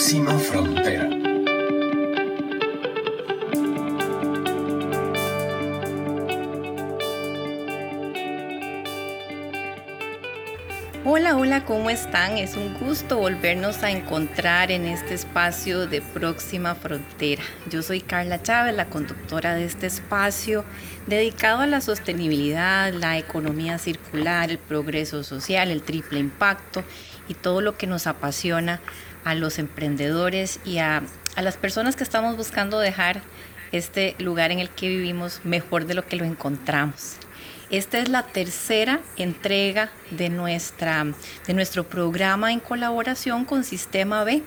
Próxima 0.00 0.38
Frontera. 0.38 1.10
Hola, 11.04 11.36
hola, 11.36 11.66
¿cómo 11.66 11.90
están? 11.90 12.38
Es 12.38 12.56
un 12.56 12.78
gusto 12.78 13.18
volvernos 13.18 13.82
a 13.82 13.90
encontrar 13.90 14.70
en 14.70 14.86
este 14.86 15.12
espacio 15.12 15.86
de 15.86 16.00
Próxima 16.00 16.74
Frontera. 16.74 17.42
Yo 17.68 17.82
soy 17.82 18.00
Carla 18.00 18.42
Chávez, 18.42 18.74
la 18.74 18.86
conductora 18.86 19.54
de 19.54 19.66
este 19.66 19.86
espacio 19.86 20.64
dedicado 21.08 21.60
a 21.60 21.66
la 21.66 21.82
sostenibilidad, 21.82 22.90
la 22.94 23.18
economía 23.18 23.76
circular, 23.76 24.50
el 24.50 24.58
progreso 24.58 25.24
social, 25.24 25.70
el 25.70 25.82
triple 25.82 26.20
impacto 26.20 26.84
y 27.28 27.34
todo 27.34 27.60
lo 27.60 27.76
que 27.76 27.86
nos 27.86 28.06
apasiona 28.06 28.80
a 29.24 29.34
los 29.34 29.58
emprendedores 29.58 30.60
y 30.64 30.78
a, 30.78 31.02
a 31.36 31.42
las 31.42 31.56
personas 31.56 31.96
que 31.96 32.04
estamos 32.04 32.36
buscando 32.36 32.78
dejar 32.78 33.22
este 33.72 34.16
lugar 34.18 34.50
en 34.50 34.58
el 34.58 34.70
que 34.70 34.88
vivimos 34.88 35.40
mejor 35.44 35.86
de 35.86 35.94
lo 35.94 36.06
que 36.06 36.16
lo 36.16 36.24
encontramos. 36.24 37.16
Esta 37.70 38.00
es 38.00 38.08
la 38.08 38.24
tercera 38.24 39.00
entrega 39.16 39.92
de, 40.10 40.28
nuestra, 40.28 41.06
de 41.46 41.54
nuestro 41.54 41.84
programa 41.84 42.52
en 42.52 42.58
colaboración 42.58 43.44
con 43.44 43.62
Sistema 43.62 44.24
B. 44.24 44.42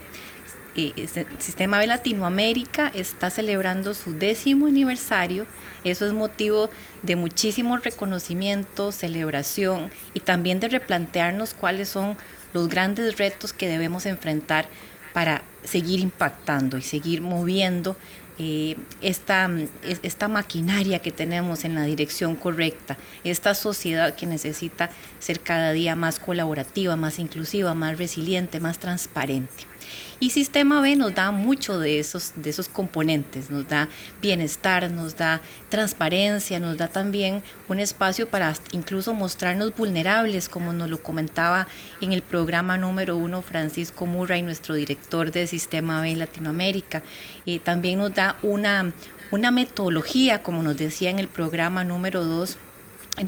Este, 0.76 1.26
Sistema 1.40 1.78
B 1.78 1.88
Latinoamérica 1.88 2.92
está 2.94 3.30
celebrando 3.30 3.94
su 3.94 4.14
décimo 4.18 4.68
aniversario. 4.68 5.46
Eso 5.86 6.06
es 6.06 6.12
motivo 6.12 6.70
de 7.02 7.16
muchísimo 7.16 7.78
reconocimiento, 7.78 8.92
celebración 8.92 9.90
y 10.14 10.20
también 10.20 10.60
de 10.60 10.68
replantearnos 10.68 11.54
cuáles 11.54 11.88
son 11.88 12.18
los 12.54 12.70
grandes 12.70 13.18
retos 13.18 13.54
que 13.54 13.68
debemos 13.68 14.06
enfrentar 14.06 14.68
para 15.14 15.44
seguir 15.64 16.00
impactando 16.00 16.78
y 16.78 16.82
seguir 16.82 17.22
moviendo 17.22 17.96
eh, 18.40 18.76
esta, 19.02 19.50
esta 19.84 20.28
maquinaria 20.28 21.00
que 21.00 21.12
tenemos 21.12 21.66
en 21.66 21.76
la 21.76 21.84
dirección 21.84 22.36
correcta, 22.36 22.98
esta 23.24 23.54
sociedad 23.54 24.16
que 24.16 24.26
necesita 24.26 24.90
ser 25.20 25.40
cada 25.40 25.72
día 25.72 25.96
más 25.96 26.20
colaborativa, 26.20 26.96
más 26.96 27.20
inclusiva, 27.20 27.76
más 27.76 28.00
resiliente, 28.00 28.60
más 28.60 28.80
transparente. 28.80 29.73
Y 30.20 30.30
Sistema 30.30 30.80
B 30.80 30.96
nos 30.96 31.14
da 31.14 31.32
mucho 31.32 31.80
de 31.80 32.00
esos, 32.00 32.32
de 32.36 32.50
esos 32.50 32.70
componentes, 32.70 33.50
nos 33.50 33.68
da 33.68 33.90
bienestar, 34.22 34.90
nos 34.90 35.18
da 35.18 35.42
transparencia, 35.70 36.60
nos 36.60 36.78
da 36.78 36.88
también 36.88 37.44
un 37.68 37.80
espacio 37.80 38.30
para 38.30 38.54
incluso 38.72 39.14
mostrarnos 39.14 39.76
vulnerables, 39.76 40.48
como 40.48 40.72
nos 40.72 40.90
lo 40.90 41.04
comentaba 41.04 41.68
en 42.00 42.14
el 42.14 42.22
programa 42.22 42.78
número 42.78 43.18
uno 43.18 43.42
Francisco 43.42 44.06
Murray, 44.06 44.42
nuestro 44.42 44.76
director 44.76 45.32
de 45.32 45.46
Sistema 45.48 46.02
B 46.02 46.12
en 46.12 46.20
Latinoamérica. 46.20 47.04
y 47.44 47.60
también 47.60 48.00
nos 48.00 48.14
da 48.14 48.38
una, 48.44 48.94
una 49.32 49.52
metodología, 49.52 50.42
como 50.42 50.64
nos 50.64 50.78
decía 50.78 51.10
en 51.10 51.20
el 51.20 51.28
programa 51.28 51.84
número 51.84 52.24
dos, 52.24 52.58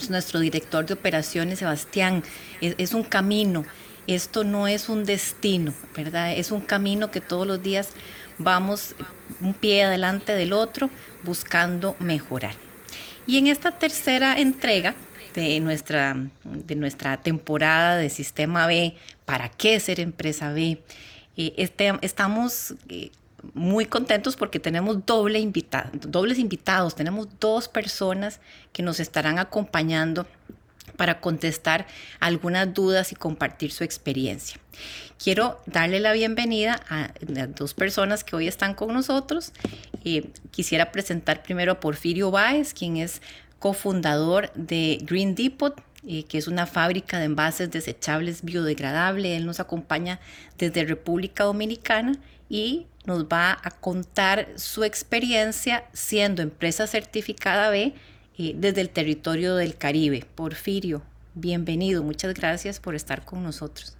nuestro 0.09 0.39
director 0.39 0.85
de 0.85 0.93
operaciones, 0.93 1.59
Sebastián, 1.59 2.23
es 2.61 2.93
un 2.93 3.03
camino 3.03 3.65
esto 4.07 4.43
no 4.43 4.67
es 4.67 4.89
un 4.89 5.03
destino, 5.05 5.73
¿verdad? 5.95 6.33
Es 6.33 6.51
un 6.51 6.61
camino 6.61 7.11
que 7.11 7.21
todos 7.21 7.47
los 7.47 7.61
días 7.61 7.89
vamos 8.37 8.95
un 9.41 9.53
pie 9.53 9.83
adelante 9.83 10.33
del 10.33 10.53
otro 10.53 10.89
buscando 11.23 11.95
mejorar. 11.99 12.55
Y 13.27 13.37
en 13.37 13.47
esta 13.47 13.71
tercera 13.71 14.39
entrega 14.39 14.95
de 15.33 15.59
nuestra, 15.59 16.15
de 16.43 16.75
nuestra 16.75 17.17
temporada 17.17 17.97
de 17.97 18.09
Sistema 18.09 18.67
B, 18.67 18.95
¿para 19.25 19.49
qué 19.49 19.79
ser 19.79 19.99
empresa 19.99 20.53
B? 20.53 20.81
Eh, 21.35 21.53
este, 21.57 21.93
estamos 22.01 22.75
eh, 22.87 23.11
muy 23.53 23.85
contentos 23.85 24.35
porque 24.35 24.59
tenemos 24.59 25.05
doble 25.05 25.39
invitado, 25.39 25.89
dobles 25.93 26.39
invitados, 26.39 26.95
tenemos 26.95 27.27
dos 27.39 27.67
personas 27.67 28.39
que 28.71 28.83
nos 28.83 28.99
estarán 28.99 29.39
acompañando 29.39 30.25
para 30.95 31.19
contestar 31.19 31.85
algunas 32.19 32.73
dudas 32.73 33.11
y 33.11 33.15
compartir 33.15 33.71
su 33.71 33.83
experiencia. 33.83 34.59
Quiero 35.17 35.61
darle 35.65 35.99
la 35.99 36.13
bienvenida 36.13 36.81
a 36.89 37.11
las 37.27 37.53
dos 37.55 37.73
personas 37.73 38.23
que 38.23 38.35
hoy 38.35 38.47
están 38.47 38.73
con 38.73 38.93
nosotros. 38.93 39.53
Eh, 40.03 40.29
quisiera 40.51 40.91
presentar 40.91 41.41
primero 41.43 41.73
a 41.73 41.79
Porfirio 41.79 42.31
Báez, 42.31 42.73
quien 42.73 42.97
es 42.97 43.21
cofundador 43.59 44.51
de 44.53 44.99
Green 45.01 45.33
Depot, 45.33 45.81
eh, 46.07 46.23
que 46.25 46.37
es 46.37 46.47
una 46.47 46.67
fábrica 46.67 47.17
de 47.17 47.25
envases 47.25 47.71
desechables 47.71 48.43
biodegradables. 48.43 49.37
Él 49.37 49.45
nos 49.45 49.59
acompaña 49.59 50.19
desde 50.57 50.83
República 50.83 51.45
Dominicana 51.45 52.19
y 52.49 52.87
nos 53.05 53.25
va 53.25 53.57
a 53.63 53.71
contar 53.71 54.49
su 54.55 54.83
experiencia 54.83 55.85
siendo 55.93 56.41
empresa 56.41 56.87
certificada 56.87 57.69
B 57.69 57.93
desde 58.37 58.81
el 58.81 58.89
territorio 58.89 59.55
del 59.55 59.77
Caribe. 59.77 60.25
Porfirio, 60.35 61.01
bienvenido, 61.35 62.03
muchas 62.03 62.33
gracias 62.33 62.79
por 62.79 62.95
estar 62.95 63.23
con 63.23 63.43
nosotros. 63.43 63.95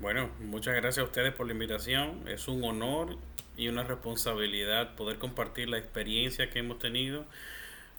Bueno, 0.00 0.30
muchas 0.40 0.74
gracias 0.74 0.98
a 0.98 1.04
ustedes 1.04 1.32
por 1.32 1.46
la 1.46 1.52
invitación. 1.52 2.26
Es 2.28 2.48
un 2.48 2.64
honor 2.64 3.16
y 3.56 3.68
una 3.68 3.84
responsabilidad 3.84 4.94
poder 4.96 5.18
compartir 5.18 5.68
la 5.68 5.78
experiencia 5.78 6.50
que 6.50 6.58
hemos 6.58 6.78
tenido, 6.78 7.26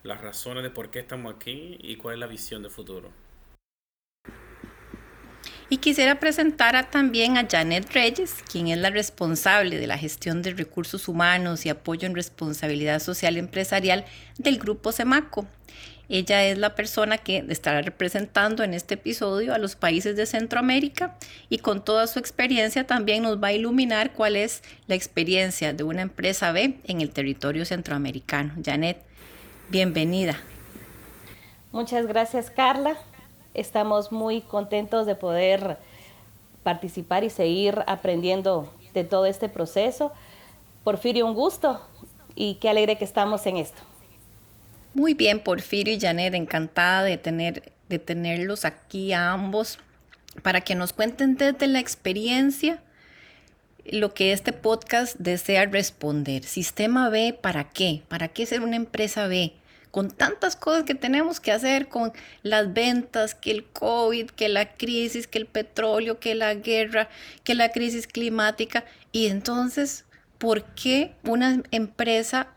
las 0.04 0.22
razones 0.22 0.64
de 0.64 0.70
por 0.70 0.90
qué 0.90 1.00
estamos 1.00 1.36
aquí 1.36 1.78
y 1.82 1.96
cuál 1.98 2.16
es 2.16 2.20
la 2.20 2.28
visión 2.28 2.64
de 2.64 2.70
futuro. 2.70 3.12
Y 5.68 5.78
quisiera 5.78 6.20
presentar 6.20 6.92
también 6.92 7.38
a 7.38 7.48
Janet 7.50 7.92
Reyes, 7.92 8.36
quien 8.52 8.68
es 8.68 8.78
la 8.78 8.92
responsable 8.92 9.80
de 9.80 9.88
la 9.88 9.98
gestión 9.98 10.44
de 10.44 10.52
recursos 10.52 11.08
humanos 11.08 11.66
y 11.66 11.70
apoyo 11.70 12.06
en 12.06 12.14
responsabilidad 12.14 13.00
social 13.00 13.38
empresarial 13.38 14.06
del 14.38 14.60
grupo 14.60 14.92
Semaco. 14.92 15.48
Ella 16.08 16.46
es 16.46 16.60
la 16.60 16.76
persona 16.76 17.18
que 17.18 17.44
estará 17.50 17.82
representando 17.82 18.64
en 18.64 18.76
este 18.76 18.94
episodio 18.94 19.56
a 19.56 19.58
los 19.58 19.76
países 19.76 20.16
de 20.16 20.28
Centroamérica 20.28 21.18
y 21.50 21.58
con 21.58 21.84
toda 21.84 22.06
su 22.06 22.20
experiencia 22.20 22.86
también 22.86 23.24
nos 23.24 23.42
va 23.42 23.48
a 23.48 23.54
iluminar 23.54 24.14
cuál 24.14 24.36
es 24.36 24.62
la 24.86 24.94
experiencia 24.94 25.74
de 25.74 25.84
una 25.84 26.04
empresa 26.04 26.52
B 26.52 26.78
en 26.84 27.02
el 27.02 27.10
territorio 27.10 27.66
centroamericano. 27.66 28.54
Janet, 28.64 29.02
bienvenida. 29.70 30.38
Muchas 31.72 32.06
gracias, 32.06 32.52
Carla. 32.52 32.98
Estamos 33.56 34.12
muy 34.12 34.42
contentos 34.42 35.06
de 35.06 35.16
poder 35.16 35.78
participar 36.64 37.24
y 37.24 37.30
seguir 37.30 37.84
aprendiendo 37.88 38.74
de 38.94 39.04
todo 39.04 39.26
este 39.26 39.50
proceso. 39.50 40.12
Porfirio, 40.84 41.26
un 41.26 41.34
gusto 41.34 41.82
y 42.36 42.56
qué 42.56 42.70
alegre 42.70 42.98
que 42.98 43.06
estamos 43.06 43.46
en 43.46 43.58
esto. 43.58 43.82
Muy 44.94 45.14
bien, 45.14 45.40
Porfirio 45.40 45.94
y 45.94 46.00
Janet, 46.00 46.34
encantada 46.34 47.04
de, 47.04 47.18
tener, 47.18 47.72
de 47.90 48.00
tenerlos 48.00 48.66
aquí 48.66 49.14
a 49.14 49.32
ambos 49.32 49.80
para 50.42 50.62
que 50.62 50.76
nos 50.76 50.94
cuenten 50.94 51.38
desde 51.38 51.68
la 51.68 51.80
experiencia 51.80 52.82
lo 53.86 54.14
que 54.14 54.32
este 54.32 54.52
podcast 54.54 55.16
desea 55.20 55.66
responder. 55.66 56.44
Sistema 56.44 57.10
B, 57.10 57.38
¿para 57.40 57.70
qué? 57.70 58.02
¿Para 58.08 58.30
qué 58.30 58.46
ser 58.46 58.62
una 58.62 58.76
empresa 58.76 59.28
B? 59.28 59.54
Con 59.96 60.12
tantas 60.12 60.58
cosas 60.58 60.84
que 60.84 60.94
tenemos 60.94 61.40
que 61.40 61.54
hacer 61.54 61.88
con 61.88 62.12
las 62.44 62.74
ventas, 62.74 63.34
que 63.34 63.52
el 63.52 63.64
COVID, 63.64 64.30
que 64.32 64.50
la 64.50 64.74
crisis, 64.76 65.26
que 65.26 65.38
el 65.38 65.46
petróleo, 65.46 66.20
que 66.20 66.36
la 66.36 66.54
guerra, 66.54 67.08
que 67.46 67.56
la 67.56 67.70
crisis 67.70 68.06
climática. 68.06 68.84
Y 69.14 69.28
entonces, 69.28 70.04
¿por 70.38 70.66
qué 70.76 71.14
una 71.24 71.64
empresa 71.72 72.50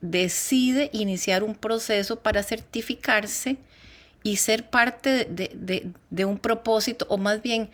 decide 0.00 0.88
iniciar 0.94 1.42
un 1.42 1.56
proceso 1.56 2.20
para 2.20 2.42
certificarse 2.42 3.58
y 4.22 4.38
ser 4.38 4.70
parte 4.70 5.26
de, 5.26 5.92
de 6.08 6.24
un 6.24 6.38
propósito, 6.38 7.04
o 7.10 7.18
más 7.18 7.42
bien 7.42 7.68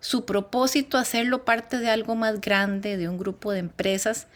su 0.00 0.24
propósito 0.24 0.98
hacerlo 0.98 1.44
parte 1.44 1.78
de 1.78 1.88
algo 1.88 2.16
más 2.16 2.40
grande, 2.40 2.96
de 2.96 3.08
un 3.08 3.16
grupo 3.16 3.52
de 3.52 3.60
empresas 3.60 4.26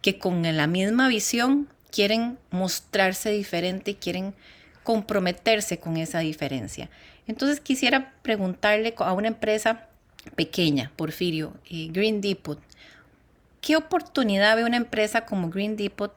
que 0.00 0.16
con 0.16 0.44
la 0.44 0.68
misma 0.68 1.08
visión 1.08 1.66
quieren 1.90 2.38
mostrarse 2.50 3.30
diferente, 3.30 3.96
quieren 3.96 4.34
comprometerse 4.82 5.78
con 5.78 5.96
esa 5.96 6.20
diferencia. 6.20 6.88
Entonces 7.26 7.60
quisiera 7.60 8.12
preguntarle 8.22 8.94
a 8.98 9.12
una 9.12 9.28
empresa 9.28 9.88
pequeña, 10.36 10.90
Porfirio, 10.96 11.54
eh, 11.70 11.88
Green 11.90 12.20
Depot, 12.20 12.60
¿qué 13.60 13.76
oportunidad 13.76 14.56
ve 14.56 14.64
una 14.64 14.76
empresa 14.76 15.24
como 15.26 15.50
Green 15.50 15.76
Depot 15.76 16.12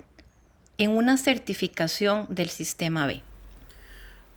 en 0.78 0.92
una 0.92 1.18
certificación 1.18 2.26
del 2.30 2.50
sistema 2.50 3.06
B? 3.06 3.22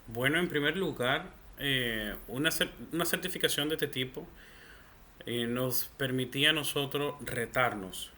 Bueno, 0.08 0.38
en 0.38 0.48
primer 0.48 0.76
lugar, 0.76 1.26
eh, 1.58 2.14
una, 2.28 2.50
certificación 2.50 3.68
de 3.68 3.76
este 3.76 3.88
tipo 3.88 4.26
eh, 5.24 5.46
nos 5.46 5.86
permitía 5.96 6.50
a 6.50 6.52
nosotros 6.52 7.14
retarnos 7.24 8.10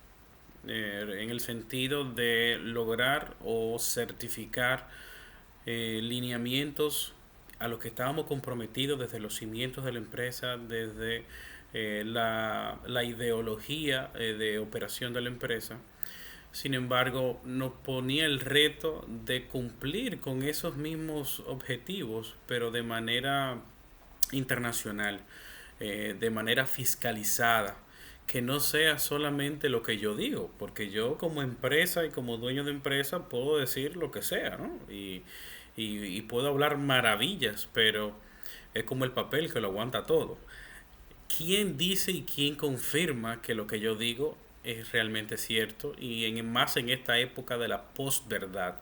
eh, 0.67 1.21
en 1.21 1.31
el 1.31 1.41
sentido 1.41 2.05
de 2.05 2.59
lograr 2.61 3.37
o 3.45 3.79
certificar 3.79 4.89
eh, 5.67 6.01
lineamientos 6.03 7.15
a 7.59 7.69
los 7.69 7.79
que 7.79 7.89
estábamos 7.89 8.27
comprometidos 8.27 8.99
desde 8.99 9.21
los 9.21 9.37
cimientos 9.37 9.85
de 9.85 9.93
la 9.93 9.99
empresa, 9.99 10.57
desde 10.57 11.25
eh, 11.75 12.03
la, 12.05 12.81
la, 12.87 13.05
ideología 13.05 14.09
de 14.15 14.59
operación 14.59 15.13
de 15.13 15.21
la 15.21 15.29
empresa. 15.29 15.79
Sin 16.51 16.75
embargo, 16.75 17.41
nos 17.45 17.73
ponía 17.73 18.27
el 18.27 18.41
reto 18.41 19.05
de 19.07 19.47
cumplir 19.47 20.21
con 20.21 20.43
esos 20.43 20.77
mismos 20.77 21.41
objetivos, 21.47 22.37
pero 22.47 22.71
de 22.71 22.83
manera 22.83 23.61
internacional, 24.33 25.21
de 25.79 26.31
manera 26.31 26.67
fiscalizada, 26.67 27.77
que 28.29 28.43
no 28.43 28.61
sea 28.61 29.01
solamente 29.01 29.69
lo 29.71 29.83
que 29.83 29.99
yo 29.99 30.15
digo, 30.15 30.53
porque 30.59 30.91
yo 30.91 31.19
como 31.19 31.43
empresa 31.43 32.05
y 32.07 32.11
como 32.11 32.37
dueño 32.37 32.65
de 32.65 32.71
empresa 32.71 33.29
puedo 33.29 33.59
decir 33.59 33.97
lo 33.97 34.13
que 34.13 34.23
sea, 34.23 34.57
¿no? 34.59 34.79
Y, 34.93 35.25
y 35.77 36.23
puedo 36.23 36.49
hablar 36.49 36.79
maravillas, 36.79 37.69
pero 37.73 38.15
es 38.75 38.85
como 38.85 39.05
el 39.05 39.13
papel 39.13 39.53
que 39.53 39.61
lo 39.61 39.69
aguanta 39.69 40.07
todo. 40.07 40.39
¿Quién 41.37 41.77
dice 41.77 42.13
y 42.13 42.23
quién 42.23 42.55
confirma 42.57 43.43
que 43.43 43.55
lo 43.55 43.67
que 43.67 43.81
yo 43.81 43.95
digo 43.97 44.37
es 44.65 44.93
realmente 44.93 45.37
cierto? 45.37 45.95
Y 45.99 46.25
en, 46.25 46.51
más 46.53 46.77
en 46.77 46.89
esta 46.91 47.19
época 47.19 47.59
de 47.59 47.69
la 47.69 47.85
posverdad, 47.95 48.81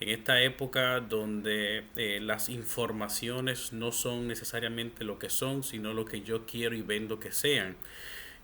en 0.00 0.10
esta 0.10 0.42
época 0.42 1.00
donde 1.00 1.84
eh, 1.96 2.20
las 2.20 2.48
informaciones 2.48 3.72
no 3.72 3.92
son 3.92 4.28
necesariamente 4.28 5.04
lo 5.04 5.18
que 5.18 5.30
son, 5.30 5.62
sino 5.62 5.94
lo 5.94 6.04
que 6.04 6.22
yo 6.22 6.46
quiero 6.46 6.74
y 6.76 6.82
vendo 6.82 7.20
que 7.20 7.32
sean. 7.32 7.76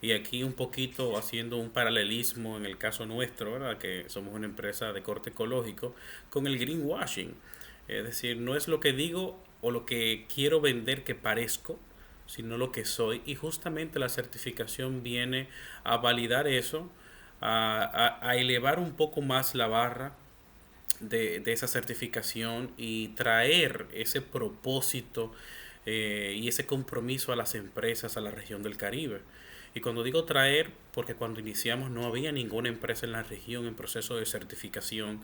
Y 0.02 0.12
aquí 0.12 0.42
un 0.42 0.54
poquito 0.54 1.18
haciendo 1.18 1.58
un 1.58 1.70
paralelismo 1.70 2.56
en 2.56 2.64
el 2.64 2.78
caso 2.78 3.06
nuestro, 3.06 3.78
que 3.78 4.04
somos 4.08 4.34
una 4.34 4.46
empresa 4.46 4.92
de 4.92 5.02
corte 5.02 5.30
ecológico, 5.30 5.94
con 6.30 6.46
el 6.46 6.58
greenwashing. 6.58 7.34
Es 7.88 8.04
decir, 8.04 8.38
no 8.38 8.56
es 8.56 8.68
lo 8.68 8.80
que 8.80 8.92
digo 8.92 9.42
o 9.60 9.70
lo 9.70 9.84
que 9.84 10.26
quiero 10.32 10.60
vender 10.60 11.04
que 11.04 11.14
parezco, 11.14 11.78
sino 12.26 12.56
lo 12.56 12.72
que 12.72 12.84
soy. 12.84 13.22
Y 13.26 13.34
justamente 13.34 13.98
la 13.98 14.08
certificación 14.08 15.02
viene 15.02 15.48
a 15.84 15.98
validar 15.98 16.46
eso, 16.46 16.90
a, 17.40 18.34
elevar 18.36 18.78
un 18.78 18.92
poco 18.92 19.20
más 19.20 19.54
la 19.54 19.66
barra 19.66 20.14
de, 21.00 21.40
de 21.40 21.52
esa 21.52 21.66
certificación 21.66 22.72
y 22.76 23.08
traer 23.08 23.86
ese 23.92 24.20
propósito 24.22 25.32
eh, 25.86 26.34
y 26.36 26.48
ese 26.48 26.66
compromiso 26.66 27.32
a 27.32 27.36
las 27.36 27.54
empresas, 27.54 28.16
a 28.16 28.20
la 28.20 28.30
región 28.30 28.62
del 28.62 28.76
Caribe. 28.76 29.20
Y 29.74 29.80
cuando 29.80 30.02
digo 30.02 30.24
traer, 30.24 30.70
porque 30.92 31.14
cuando 31.14 31.40
iniciamos 31.40 31.90
no 31.90 32.04
había 32.04 32.32
ninguna 32.32 32.68
empresa 32.68 33.06
en 33.06 33.12
la 33.12 33.22
región 33.22 33.66
en 33.66 33.74
proceso 33.74 34.16
de 34.16 34.26
certificación 34.26 35.20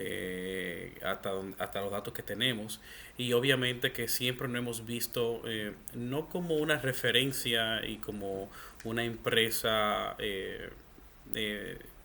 eh, 0.00 0.96
hasta, 1.04 1.32
hasta 1.58 1.80
los 1.80 1.90
datos 1.90 2.14
que 2.14 2.22
tenemos 2.22 2.80
y 3.16 3.32
obviamente 3.32 3.90
que 3.90 4.06
siempre 4.06 4.46
nos 4.46 4.58
hemos 4.58 4.86
visto 4.86 5.42
eh, 5.44 5.72
no 5.94 6.28
como 6.28 6.54
una 6.54 6.78
referencia 6.78 7.84
y 7.84 7.96
como 7.96 8.48
una 8.84 9.04
empresa 9.04 10.14
eh, 10.20 10.70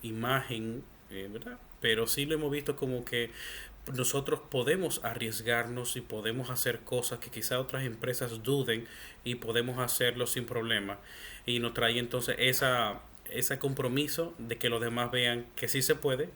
imagen, 0.01 0.83
¿verdad? 1.11 1.59
pero 1.81 2.07
sí 2.07 2.25
lo 2.25 2.33
hemos 2.33 2.49
visto 2.49 2.75
como 2.75 3.05
que 3.05 3.29
nosotros 3.91 4.39
podemos 4.49 5.01
arriesgarnos 5.03 5.97
y 5.97 6.01
podemos 6.01 6.49
hacer 6.49 6.79
cosas 6.79 7.19
que 7.19 7.29
quizá 7.29 7.59
otras 7.59 7.83
empresas 7.83 8.43
duden 8.43 8.87
y 9.23 9.35
podemos 9.35 9.79
hacerlo 9.79 10.25
sin 10.27 10.45
problema 10.45 10.99
y 11.45 11.59
nos 11.59 11.73
trae 11.73 11.99
entonces 11.99 12.35
esa, 12.39 13.01
ese 13.29 13.59
compromiso 13.59 14.33
de 14.37 14.57
que 14.57 14.69
los 14.69 14.79
demás 14.79 15.11
vean 15.11 15.45
que 15.55 15.67
sí 15.67 15.81
se 15.81 15.95
puede 15.95 16.29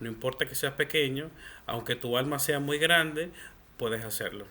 no 0.00 0.08
importa 0.08 0.46
que 0.46 0.54
seas 0.54 0.72
pequeño, 0.72 1.30
aunque 1.66 1.94
tu 1.94 2.16
alma 2.16 2.38
sea 2.38 2.58
muy 2.58 2.78
grande, 2.78 3.30
puedes 3.76 4.04
hacerlo. 4.04 4.46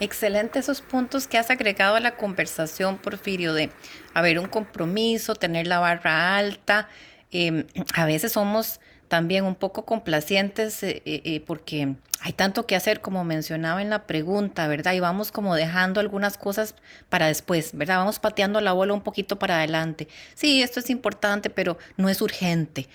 Excelente 0.00 0.58
esos 0.58 0.80
puntos 0.80 1.26
que 1.26 1.38
has 1.38 1.50
agregado 1.50 1.96
a 1.96 2.00
la 2.00 2.16
conversación, 2.16 2.98
Porfirio, 2.98 3.52
de 3.52 3.70
haber 4.14 4.38
un 4.38 4.46
compromiso, 4.46 5.34
tener 5.34 5.66
la 5.66 5.80
barra 5.80 6.36
alta. 6.36 6.88
Em, 7.30 7.66
a 7.94 8.06
veces 8.06 8.32
somos 8.32 8.80
también 9.12 9.44
un 9.44 9.56
poco 9.56 9.84
complacientes 9.84 10.82
eh, 10.82 11.02
eh, 11.04 11.20
eh, 11.26 11.40
porque 11.46 11.96
hay 12.24 12.32
tanto 12.32 12.66
que 12.66 12.76
hacer 12.76 13.00
como 13.00 13.24
mencionaba 13.24 13.82
en 13.82 13.90
la 13.90 14.06
pregunta, 14.06 14.68
¿verdad? 14.68 14.92
Y 14.92 15.00
vamos 15.00 15.32
como 15.32 15.56
dejando 15.56 15.98
algunas 15.98 16.38
cosas 16.38 16.76
para 17.08 17.26
después, 17.26 17.70
¿verdad? 17.74 17.98
Vamos 17.98 18.20
pateando 18.20 18.60
la 18.60 18.72
bola 18.72 18.94
un 18.94 19.02
poquito 19.02 19.40
para 19.40 19.56
adelante. 19.56 20.06
Sí, 20.34 20.62
esto 20.62 20.78
es 20.78 20.88
importante, 20.88 21.50
pero 21.50 21.78
no 21.96 22.08
es 22.08 22.22
urgente. 22.22 22.88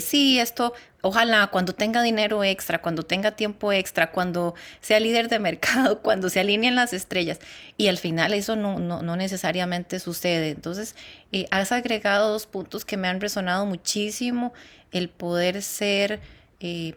sí, 0.00 0.38
esto, 0.38 0.74
ojalá 1.00 1.48
cuando 1.48 1.72
tenga 1.72 2.02
dinero 2.02 2.44
extra, 2.44 2.80
cuando 2.80 3.02
tenga 3.02 3.32
tiempo 3.32 3.72
extra, 3.72 4.12
cuando 4.12 4.54
sea 4.80 5.00
líder 5.00 5.28
de 5.28 5.40
mercado, 5.40 5.98
cuando 6.02 6.30
se 6.30 6.38
alineen 6.38 6.76
las 6.76 6.92
estrellas. 6.92 7.40
Y 7.76 7.88
al 7.88 7.98
final 7.98 8.32
eso 8.32 8.54
no, 8.54 8.78
no, 8.78 9.02
no 9.02 9.16
necesariamente 9.16 9.98
sucede. 9.98 10.50
Entonces, 10.50 10.94
has 11.50 11.72
agregado 11.72 12.30
dos 12.30 12.46
puntos 12.46 12.84
que 12.84 12.96
me 12.96 13.08
han 13.08 13.20
resonado 13.20 13.66
muchísimo 13.66 14.52
el 14.92 15.08
poder 15.08 15.62
ser, 15.62 16.20
eh, 16.60 16.94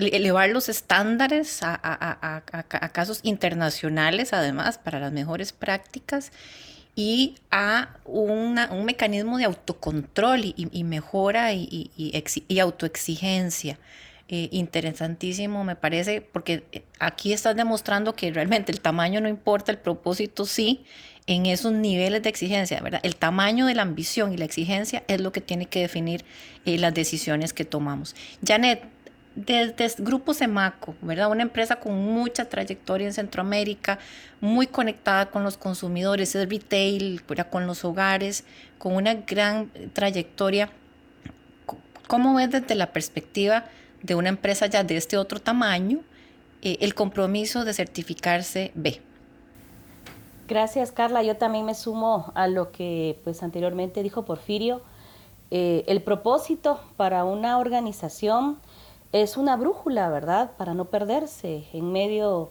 elevar 0.00 0.50
los 0.50 0.68
estándares 0.68 1.60
a, 1.62 2.42
casos 2.92 3.20
internacionales, 3.22 4.32
además, 4.32 4.78
para 4.78 5.00
las 5.00 5.12
mejores 5.12 5.52
prácticas 5.52 6.32
y 6.96 7.36
a 7.50 7.96
un 8.04 8.84
mecanismo 8.84 9.38
de 9.38 9.44
autocontrol 9.44 10.54
y, 10.56 10.84
mejora 10.84 11.52
y, 11.52 11.90
y, 11.96 12.58
autoexigencia. 12.58 13.78
Eh, 14.32 14.48
interesantísimo, 14.52 15.64
me 15.64 15.74
parece, 15.74 16.20
porque 16.20 16.62
eh, 16.70 16.84
aquí 17.00 17.32
estás 17.32 17.56
demostrando 17.56 18.14
que 18.14 18.30
realmente 18.32 18.70
el 18.70 18.80
tamaño 18.80 19.20
no 19.20 19.28
importa, 19.28 19.72
el 19.72 19.78
propósito 19.78 20.46
sí, 20.46 20.84
en 21.26 21.46
esos 21.46 21.72
niveles 21.72 22.22
de 22.22 22.28
exigencia, 22.28 22.80
¿verdad? 22.80 23.00
El 23.02 23.16
tamaño 23.16 23.66
de 23.66 23.74
la 23.74 23.82
ambición 23.82 24.32
y 24.32 24.36
la 24.36 24.44
exigencia 24.44 25.02
es 25.08 25.20
lo 25.20 25.32
que 25.32 25.40
tiene 25.40 25.66
que 25.66 25.80
definir 25.80 26.24
eh, 26.64 26.78
las 26.78 26.94
decisiones 26.94 27.52
que 27.52 27.64
tomamos. 27.64 28.14
Janet, 28.46 28.84
desde 29.34 30.02
Grupo 30.02 30.34
Semaco, 30.34 30.94
¿verdad? 31.02 31.30
Una 31.30 31.42
empresa 31.42 31.76
con 31.76 31.94
mucha 31.94 32.48
trayectoria 32.48 33.06
en 33.06 33.12
Centroamérica, 33.12 33.98
muy 34.40 34.66
conectada 34.66 35.26
con 35.26 35.44
los 35.44 35.56
consumidores, 35.56 36.34
es 36.34 36.48
retail, 36.48 37.22
con 37.50 37.66
los 37.66 37.84
hogares, 37.84 38.44
con 38.78 38.94
una 38.94 39.14
gran 39.14 39.70
trayectoria. 39.92 40.70
¿Cómo 42.08 42.34
ves 42.34 42.50
desde 42.50 42.74
la 42.74 42.92
perspectiva 42.92 43.66
de 44.02 44.14
una 44.14 44.30
empresa 44.30 44.66
ya 44.66 44.82
de 44.82 44.96
este 44.96 45.16
otro 45.16 45.40
tamaño 45.40 46.00
eh, 46.62 46.78
el 46.80 46.94
compromiso 46.94 47.64
de 47.64 47.72
certificarse 47.72 48.72
B? 48.74 49.00
Gracias, 50.48 50.90
Carla. 50.90 51.22
Yo 51.22 51.36
también 51.36 51.64
me 51.64 51.74
sumo 51.74 52.32
a 52.34 52.48
lo 52.48 52.72
que 52.72 53.20
pues 53.22 53.42
anteriormente 53.44 54.02
dijo 54.02 54.24
Porfirio. 54.24 54.82
Eh, 55.52 55.84
el 55.86 56.02
propósito 56.02 56.80
para 56.96 57.24
una 57.24 57.58
organización 57.58 58.58
es 59.12 59.36
una 59.36 59.56
brújula, 59.56 60.08
¿verdad? 60.08 60.52
Para 60.56 60.74
no 60.74 60.86
perderse 60.86 61.64
en 61.72 61.92
medio 61.92 62.50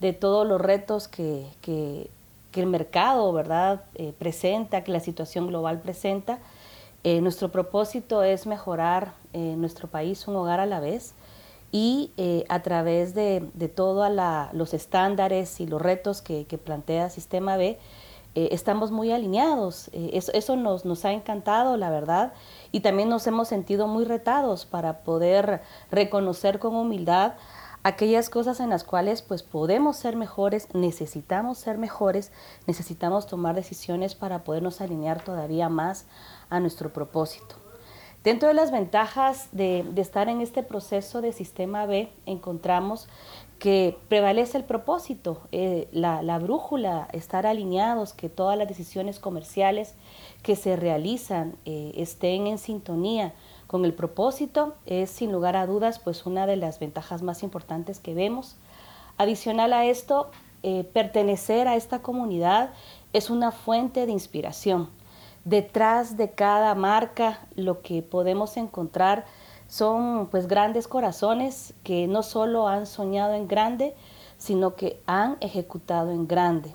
de 0.00 0.12
todos 0.12 0.46
los 0.46 0.60
retos 0.60 1.08
que, 1.08 2.10
el 2.54 2.66
mercado, 2.66 3.32
¿verdad? 3.32 3.84
Eh, 3.94 4.12
presenta, 4.18 4.84
que 4.84 4.92
la 4.92 5.00
situación 5.00 5.48
global 5.48 5.80
presenta. 5.80 6.38
Eh, 7.02 7.20
nuestro 7.20 7.50
propósito 7.50 8.22
es 8.22 8.46
mejorar 8.46 9.12
nuestro 9.32 9.88
país 9.88 10.28
un 10.28 10.36
hogar 10.36 10.60
a 10.60 10.66
la 10.66 10.78
vez 10.78 11.14
y 11.74 12.12
eh, 12.18 12.44
a 12.48 12.62
través 12.62 13.14
de, 13.14 13.42
todos 13.74 14.08
los 14.52 14.74
estándares 14.74 15.58
y 15.58 15.66
los 15.66 15.82
retos 15.82 16.22
que, 16.22 16.46
plantea 16.62 17.10
Sistema 17.10 17.56
B, 17.56 17.80
eh, 18.36 18.48
estamos 18.52 18.92
muy 18.92 19.10
alineados. 19.10 19.90
Eh, 19.92 20.10
eso, 20.12 20.54
nos, 20.54 20.84
nos, 20.84 21.04
ha 21.04 21.10
encantado, 21.10 21.76
la 21.76 21.90
verdad, 21.90 22.32
y 22.74 22.80
también 22.80 23.08
nos 23.08 23.24
hemos 23.28 23.46
sentido 23.46 23.86
muy 23.86 24.04
retados 24.04 24.66
para 24.66 25.04
poder 25.04 25.62
reconocer 25.92 26.58
con 26.58 26.74
humildad 26.74 27.34
aquellas 27.84 28.28
cosas 28.28 28.58
en 28.58 28.68
las 28.68 28.82
cuales 28.82 29.22
pues 29.22 29.44
podemos 29.44 29.96
ser 29.96 30.16
mejores, 30.16 30.66
necesitamos 30.74 31.58
ser 31.58 31.78
mejores, 31.78 32.32
necesitamos 32.66 33.28
tomar 33.28 33.54
decisiones 33.54 34.16
para 34.16 34.42
podernos 34.42 34.80
alinear 34.80 35.22
todavía 35.22 35.68
más 35.68 36.06
a 36.50 36.58
nuestro 36.58 36.92
propósito. 36.92 37.54
Dentro 38.24 38.48
de 38.48 38.54
las 38.54 38.72
ventajas 38.72 39.50
de, 39.52 39.84
estar 39.96 40.28
en 40.30 40.40
este 40.40 40.62
proceso 40.62 41.20
de 41.20 41.32
sistema 41.32 41.84
B, 41.84 42.10
encontramos 42.26 43.06
que 43.58 43.98
prevalece 44.08 44.56
el 44.56 44.64
propósito, 44.64 45.42
eh, 45.52 45.88
la, 45.92 46.38
brújula, 46.38 47.06
estar 47.12 47.46
alineados, 47.46 48.14
que 48.14 48.30
todas 48.30 48.58
las 48.58 48.66
decisiones 48.66 49.20
comerciales 49.20 49.94
que 50.44 50.54
se 50.54 50.76
realizan 50.76 51.56
eh, 51.64 51.90
estén 51.96 52.46
en 52.46 52.58
sintonía 52.58 53.34
con 53.66 53.84
el 53.84 53.94
propósito, 53.94 54.76
es 54.86 55.10
sin 55.10 55.32
lugar 55.32 55.56
a 55.56 55.66
dudas 55.66 55.98
pues 55.98 56.24
una 56.24 56.46
de 56.46 56.54
las 56.54 56.78
ventajas 56.78 57.22
más 57.22 57.42
importantes 57.42 57.98
que 57.98 58.14
vemos. 58.14 58.54
Adicional 59.18 59.72
a 59.72 59.86
esto, 59.86 60.30
eh, 60.62 60.84
pertenecer 60.84 61.66
a 61.66 61.74
esta 61.74 62.00
comunidad 62.00 62.70
es 63.12 63.28
una 63.30 63.50
fuente 63.50 64.06
de 64.06 64.12
inspiración 64.12 64.88
detrás 65.44 66.16
de 66.16 66.30
cada 66.30 66.74
marca 66.74 67.46
lo 67.54 67.82
que 67.82 68.02
podemos 68.02 68.56
encontrar 68.56 69.26
son 69.68 70.28
pues 70.30 70.46
grandes 70.46 70.88
corazones 70.88 71.74
que 71.84 72.06
no 72.06 72.22
solo 72.22 72.68
han 72.68 72.86
soñado 72.86 73.34
en 73.34 73.48
grande, 73.48 73.94
sino 74.38 74.74
que 74.74 75.00
han 75.06 75.36
ejecutado 75.40 76.10
en 76.10 76.26
grande. 76.26 76.74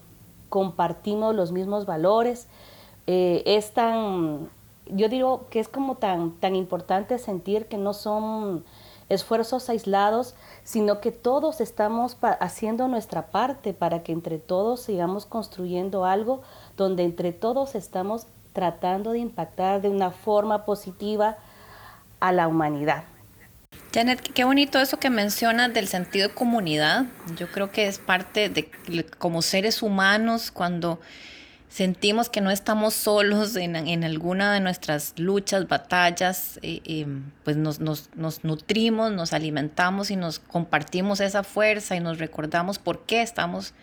compartimos 0.49 1.35
los 1.35 1.51
mismos 1.51 1.85
valores. 1.85 2.47
Eh, 3.11 3.41
es 3.57 3.71
tan, 3.71 4.51
yo 4.85 5.09
digo 5.09 5.47
que 5.49 5.59
es 5.59 5.67
como 5.67 5.95
tan, 5.95 6.33
tan 6.33 6.55
importante 6.55 7.17
sentir 7.17 7.65
que 7.65 7.75
no 7.75 7.95
son 7.95 8.63
esfuerzos 9.09 9.67
aislados, 9.67 10.35
sino 10.63 11.01
que 11.01 11.11
todos 11.11 11.59
estamos 11.59 12.17
haciendo 12.21 12.87
nuestra 12.87 13.31
parte 13.31 13.73
para 13.73 14.03
que 14.03 14.11
entre 14.11 14.37
todos 14.37 14.81
sigamos 14.81 15.25
construyendo 15.25 16.05
algo 16.05 16.43
donde 16.77 17.03
entre 17.03 17.31
todos 17.31 17.73
estamos 17.73 18.27
tratando 18.53 19.13
de 19.13 19.17
impactar 19.17 19.81
de 19.81 19.89
una 19.89 20.11
forma 20.11 20.63
positiva 20.63 21.37
a 22.19 22.31
la 22.31 22.47
humanidad. 22.47 23.05
Janet, 23.91 24.21
qué 24.21 24.43
bonito 24.43 24.77
eso 24.79 24.97
que 24.97 25.09
mencionas 25.09 25.73
del 25.73 25.87
sentido 25.87 26.27
de 26.27 26.35
comunidad. 26.35 27.05
Yo 27.35 27.47
creo 27.47 27.71
que 27.71 27.87
es 27.87 27.97
parte 27.97 28.49
de 28.49 28.69
como 29.17 29.41
seres 29.41 29.81
humanos 29.81 30.51
cuando 30.51 30.99
sentimos 31.69 32.29
que 32.29 32.41
no 32.41 32.49
estamos 32.49 32.95
solos 32.95 33.55
en, 33.55 34.03
alguna 34.03 34.53
de 34.53 34.59
nuestras 34.59 35.13
luchas, 35.17 35.67
batallas, 35.67 36.59
eh, 36.63 36.81
eh, 36.83 37.05
pues 37.43 37.57
nos, 37.57 37.79
nutrimos, 38.43 39.11
nos 39.11 39.33
alimentamos 39.33 40.09
y 40.11 40.15
nos 40.15 40.39
compartimos 40.39 41.19
esa 41.19 41.43
fuerza 41.43 41.95
y 41.95 41.99
nos 41.99 42.17
recordamos 42.17 42.79
por 42.79 43.05
qué 43.05 43.21
estamos 43.21 43.73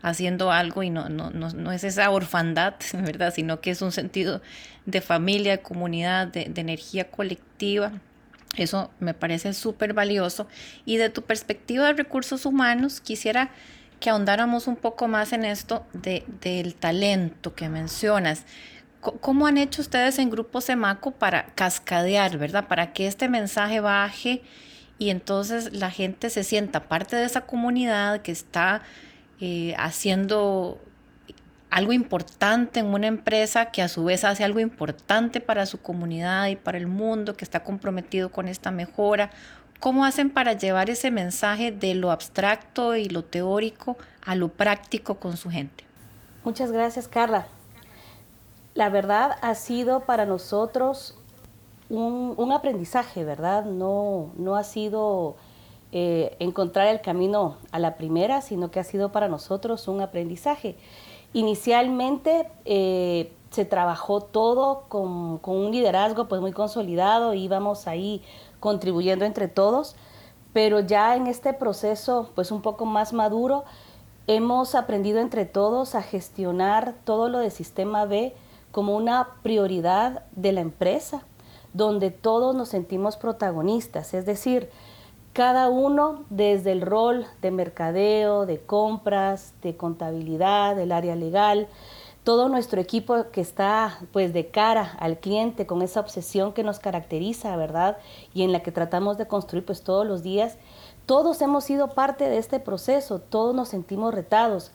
haciendo 0.00 0.50
algo 0.50 0.82
y 0.82 0.90
no, 0.90 1.08
no, 1.08 1.30
no, 1.30 1.72
es 1.72 1.84
esa 1.84 2.10
orfandad, 2.10 2.74
¿verdad? 2.94 3.32
Sino 3.34 3.60
que 3.60 3.70
es 3.70 3.82
un 3.82 3.92
sentido 3.92 4.40
de 4.86 5.00
familia, 5.02 5.52
de 5.52 5.62
comunidad, 5.62 6.26
de, 6.26 6.46
de 6.46 6.60
energía 6.60 7.10
colectiva. 7.10 7.92
Eso 8.56 8.90
me 9.00 9.14
parece 9.14 9.52
súper 9.52 9.94
valioso. 9.94 10.46
Y 10.84 10.96
de 10.96 11.10
tu 11.10 11.22
perspectiva 11.22 11.86
de 11.86 11.94
recursos 11.94 12.46
humanos, 12.46 13.00
quisiera 13.00 13.50
que 14.00 14.10
ahondáramos 14.10 14.66
un 14.66 14.76
poco 14.76 15.08
más 15.08 15.32
en 15.32 15.44
esto 15.44 15.86
de, 15.92 16.24
del 16.40 16.74
talento 16.74 17.54
que 17.54 17.68
mencionas. 17.68 18.44
¿Cómo 19.00 19.46
han 19.46 19.58
hecho 19.58 19.82
ustedes 19.82 20.18
en 20.18 20.30
Grupo 20.30 20.60
Semaco 20.60 21.10
para 21.10 21.46
cascadear, 21.54 22.38
verdad? 22.38 22.68
Para 22.68 22.92
que 22.92 23.06
este 23.06 23.28
mensaje 23.28 23.80
baje 23.80 24.42
y 24.98 25.10
entonces 25.10 25.72
la 25.72 25.90
gente 25.90 26.30
se 26.30 26.44
sienta 26.44 26.88
parte 26.88 27.16
de 27.16 27.24
esa 27.24 27.42
comunidad 27.42 28.22
que 28.22 28.32
está 28.32 28.82
eh, 29.40 29.74
haciendo 29.76 30.80
algo 31.70 31.92
importante 31.92 32.78
en 32.78 32.86
una 32.86 33.08
empresa 33.08 33.72
que 33.72 33.82
a 33.82 33.88
su 33.88 34.04
vez 34.04 34.22
hace 34.22 34.44
algo 34.44 34.60
importante 34.60 35.40
para 35.40 35.66
su 35.66 35.82
comunidad 35.82 36.46
y 36.46 36.56
para 36.56 36.78
el 36.78 36.86
mundo, 36.86 37.36
que 37.36 37.44
está 37.44 37.64
comprometido 37.64 38.30
con 38.30 38.46
esta 38.46 38.70
mejora 38.70 39.30
¿Cómo 39.80 40.04
hacen 40.04 40.30
para 40.30 40.54
llevar 40.54 40.90
ese 40.90 41.10
mensaje 41.10 41.72
de 41.72 41.94
lo 41.94 42.10
abstracto 42.10 42.96
y 42.96 43.08
lo 43.08 43.22
teórico 43.24 43.96
a 44.24 44.34
lo 44.34 44.48
práctico 44.48 45.16
con 45.16 45.36
su 45.36 45.50
gente? 45.50 45.84
Muchas 46.44 46.72
gracias, 46.72 47.08
Carla. 47.08 47.46
La 48.74 48.88
verdad 48.88 49.36
ha 49.40 49.54
sido 49.54 50.00
para 50.00 50.26
nosotros 50.26 51.16
un, 51.88 52.52
aprendizaje, 52.52 53.24
¿verdad? 53.24 53.64
No, 53.64 54.30
no 54.36 54.56
ha 54.56 54.64
sido 54.64 55.36
eh, 55.92 56.36
encontrar 56.38 56.88
el 56.88 57.00
camino 57.00 57.58
a 57.70 57.78
la 57.78 57.96
primera, 57.96 58.40
sino 58.40 58.70
que 58.70 58.80
ha 58.80 58.84
sido 58.84 59.12
para 59.12 59.28
nosotros 59.28 59.86
un 59.88 60.00
aprendizaje. 60.00 60.76
Inicialmente 61.32 62.48
eh, 62.64 63.32
se 63.50 63.64
trabajó 63.64 64.20
todo 64.20 64.84
con, 64.88 65.38
con, 65.38 65.56
un 65.56 65.72
liderazgo 65.72 66.26
pues 66.26 66.40
muy 66.40 66.52
consolidado, 66.52 67.34
íbamos 67.34 67.86
ahí 67.86 68.22
contribuyendo 68.64 69.26
entre 69.26 69.46
todos, 69.46 69.94
pero 70.54 70.80
ya 70.80 71.16
en 71.16 71.26
este 71.26 71.52
proceso 71.52 72.30
pues 72.34 72.50
un 72.50 72.62
poco 72.62 72.86
más 72.86 73.12
maduro 73.12 73.64
hemos 74.26 74.74
aprendido 74.74 75.20
entre 75.20 75.44
todos 75.44 75.94
a 75.94 76.00
gestionar 76.00 76.94
todo 77.04 77.28
lo 77.28 77.40
de 77.40 77.50
sistema 77.50 78.06
B 78.06 78.34
como 78.70 78.96
una 78.96 79.34
prioridad 79.42 80.24
de 80.32 80.52
la 80.52 80.62
empresa, 80.62 81.24
donde 81.74 82.10
todos 82.10 82.54
nos 82.54 82.70
sentimos 82.70 83.18
protagonistas, 83.18 84.14
es 84.14 84.24
decir, 84.24 84.70
cada 85.34 85.68
uno 85.68 86.24
desde 86.30 86.72
el 86.72 86.80
rol 86.80 87.26
de 87.42 87.50
mercadeo, 87.50 88.46
de 88.46 88.60
compras, 88.60 89.52
de 89.60 89.76
contabilidad, 89.76 90.74
del 90.74 90.90
área 90.90 91.16
legal, 91.16 91.68
todo 92.24 92.48
nuestro 92.48 92.80
equipo 92.80 93.26
que 93.30 93.42
está 93.42 94.00
pues 94.12 94.32
de 94.32 94.48
cara 94.48 94.96
al 94.98 95.18
cliente 95.18 95.66
con 95.66 95.82
esa 95.82 96.00
obsesión 96.00 96.54
que 96.54 96.64
nos 96.64 96.78
caracteriza, 96.78 97.54
¿verdad? 97.56 97.98
Y 98.32 98.42
en 98.42 98.52
la 98.52 98.62
que 98.62 98.72
tratamos 98.72 99.18
de 99.18 99.26
construir 99.26 99.64
pues 99.64 99.82
todos 99.82 100.06
los 100.06 100.22
días. 100.22 100.56
Todos 101.04 101.42
hemos 101.42 101.64
sido 101.64 101.88
parte 101.88 102.30
de 102.30 102.38
este 102.38 102.60
proceso, 102.60 103.18
todos 103.20 103.54
nos 103.54 103.68
sentimos 103.68 104.14
retados. 104.14 104.72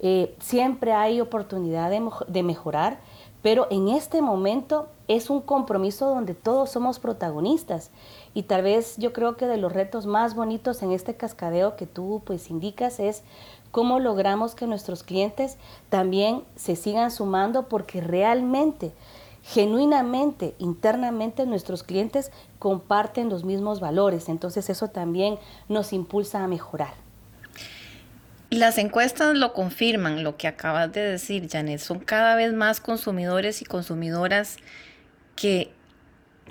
Eh, 0.00 0.36
siempre 0.40 0.92
hay 0.92 1.22
oportunidad 1.22 1.88
de, 1.90 2.06
de 2.28 2.42
mejorar, 2.42 3.00
pero 3.42 3.66
en 3.70 3.88
este 3.88 4.20
momento 4.20 4.88
es 5.08 5.30
un 5.30 5.40
compromiso 5.40 6.06
donde 6.06 6.34
todos 6.34 6.70
somos 6.70 6.98
protagonistas. 6.98 7.90
Y 8.34 8.42
tal 8.42 8.62
vez 8.62 8.98
yo 8.98 9.14
creo 9.14 9.38
que 9.38 9.46
de 9.46 9.56
los 9.56 9.72
retos 9.72 10.04
más 10.04 10.34
bonitos 10.34 10.82
en 10.82 10.92
este 10.92 11.16
cascadeo 11.16 11.76
que 11.76 11.86
tú 11.86 12.20
pues 12.26 12.50
indicas 12.50 13.00
es 13.00 13.22
cómo 13.70 14.00
logramos 14.00 14.54
que 14.54 14.66
nuestros 14.66 15.02
clientes 15.02 15.56
también 15.88 16.42
se 16.56 16.76
sigan 16.76 17.10
sumando 17.10 17.68
porque 17.68 18.00
realmente, 18.00 18.92
genuinamente, 19.42 20.54
internamente 20.58 21.46
nuestros 21.46 21.82
clientes 21.82 22.30
comparten 22.58 23.28
los 23.28 23.44
mismos 23.44 23.80
valores. 23.80 24.28
Entonces 24.28 24.70
eso 24.70 24.88
también 24.88 25.38
nos 25.68 25.92
impulsa 25.92 26.42
a 26.42 26.48
mejorar. 26.48 26.94
Las 28.50 28.78
encuestas 28.78 29.36
lo 29.36 29.52
confirman, 29.52 30.24
lo 30.24 30.36
que 30.36 30.48
acabas 30.48 30.92
de 30.92 31.00
decir, 31.00 31.48
Janet. 31.48 31.78
Son 31.78 32.00
cada 32.00 32.34
vez 32.34 32.52
más 32.52 32.80
consumidores 32.80 33.62
y 33.62 33.64
consumidoras 33.64 34.56
que 35.36 35.70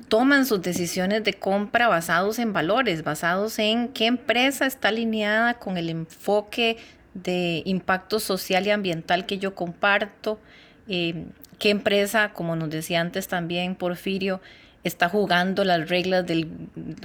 toman 0.08 0.46
sus 0.46 0.62
decisiones 0.62 1.26
de 1.26 1.34
compra 1.34 1.90
basados 1.90 2.40
en 2.40 2.54
valores, 2.54 3.04
basados 3.04 3.60
en 3.60 3.90
qué 3.90 4.06
empresa 4.06 4.66
está 4.66 4.88
alineada 4.88 5.56
con 5.56 5.78
el 5.78 5.90
enfoque 5.90 6.78
de 7.24 7.62
impacto 7.66 8.20
social 8.20 8.66
y 8.68 8.72
ambiental 8.72 9.26
que 9.26 9.38
yo 9.38 9.56
comparto, 9.56 10.40
eh, 10.88 11.26
qué 11.60 11.70
empresa, 11.70 12.34
como 12.34 12.56
nos 12.56 12.70
decía 12.70 13.02
antes 13.02 13.28
también 13.28 13.76
Porfirio, 13.76 14.42
está 14.84 15.10
jugando 15.10 15.64
las 15.64 15.90
reglas 15.90 16.26
del, 16.26 16.50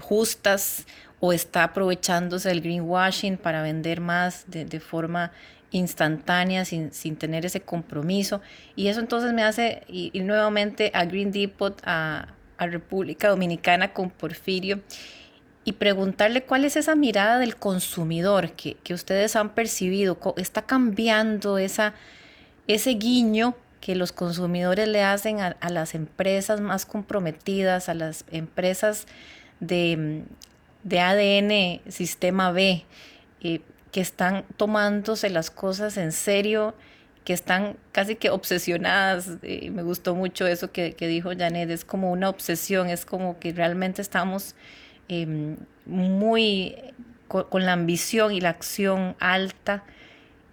justas 0.00 0.86
o 1.20 1.32
está 1.32 1.64
aprovechándose 1.64 2.48
del 2.48 2.60
greenwashing 2.60 3.36
para 3.36 3.62
vender 3.62 4.00
más 4.00 4.44
de, 4.46 4.80
forma 4.80 5.32
instantánea 5.70 6.64
sin, 6.64 6.90
tener 7.16 7.44
ese 7.44 7.60
compromiso. 7.60 8.40
Y 8.76 8.88
eso 8.88 9.00
entonces 9.00 9.32
me 9.32 9.42
hace 9.42 9.82
ir, 9.88 10.24
nuevamente 10.24 10.90
a 10.94 11.04
Green 11.04 11.32
Depot, 11.32 11.80
a, 11.84 12.28
a 12.58 12.66
República 12.66 13.28
Dominicana 13.28 13.92
con 13.92 14.10
Porfirio 14.10 14.80
y 15.64 15.72
preguntarle 15.72 16.42
cuál 16.42 16.64
es 16.64 16.76
esa 16.76 16.94
mirada 16.94 17.38
del 17.38 17.56
consumidor 17.56 18.52
que, 18.52 18.76
ustedes 18.92 19.34
han 19.34 19.50
percibido. 19.50 20.18
¿Está 20.36 20.62
cambiando 20.62 21.56
esa, 21.56 21.94
ese 22.66 22.90
guiño 22.90 23.56
que 23.80 23.96
los 23.96 24.12
consumidores 24.12 24.88
le 24.88 25.02
hacen 25.02 25.40
a, 25.40 25.56
las 25.70 25.94
empresas 25.94 26.60
más 26.60 26.84
comprometidas, 26.84 27.88
a 27.88 27.94
las 27.94 28.24
empresas 28.30 29.06
de, 29.60 30.24
ADN 30.90 31.80
Sistema 31.90 32.52
B, 32.52 32.84
eh, 33.40 33.60
que 33.90 34.00
están 34.02 34.44
tomándose 34.56 35.30
las 35.30 35.50
cosas 35.50 35.96
en 35.96 36.12
serio? 36.12 36.74
que 37.24 37.32
están 37.32 37.78
casi 37.90 38.16
que 38.16 38.28
obsesionadas. 38.28 39.38
Eh, 39.40 39.70
me 39.70 39.82
gustó 39.82 40.14
mucho 40.14 40.46
eso 40.46 40.72
que, 40.72 40.92
que 40.92 41.08
dijo 41.08 41.30
Janet, 41.30 41.70
es 41.70 41.82
como 41.82 42.12
una 42.12 42.28
obsesión, 42.28 42.90
es 42.90 43.06
como 43.06 43.38
que 43.38 43.50
realmente 43.52 44.02
estamos 44.02 44.54
Em, 45.08 45.56
muy 45.86 46.74
con, 47.28 47.64
la 47.64 47.72
ambición 47.72 48.32
y 48.32 48.40
la 48.40 48.50
acción 48.50 49.16
alta. 49.18 49.84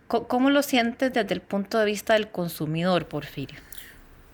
¿Cómo 0.07 0.49
lo 0.49 0.61
sientes 0.61 1.13
desde 1.13 1.33
el 1.33 1.41
punto 1.41 1.79
de 1.79 1.85
vista 1.85 2.13
del 2.13 2.29
consumidor, 2.29 3.07
Porfirio? 3.07 3.57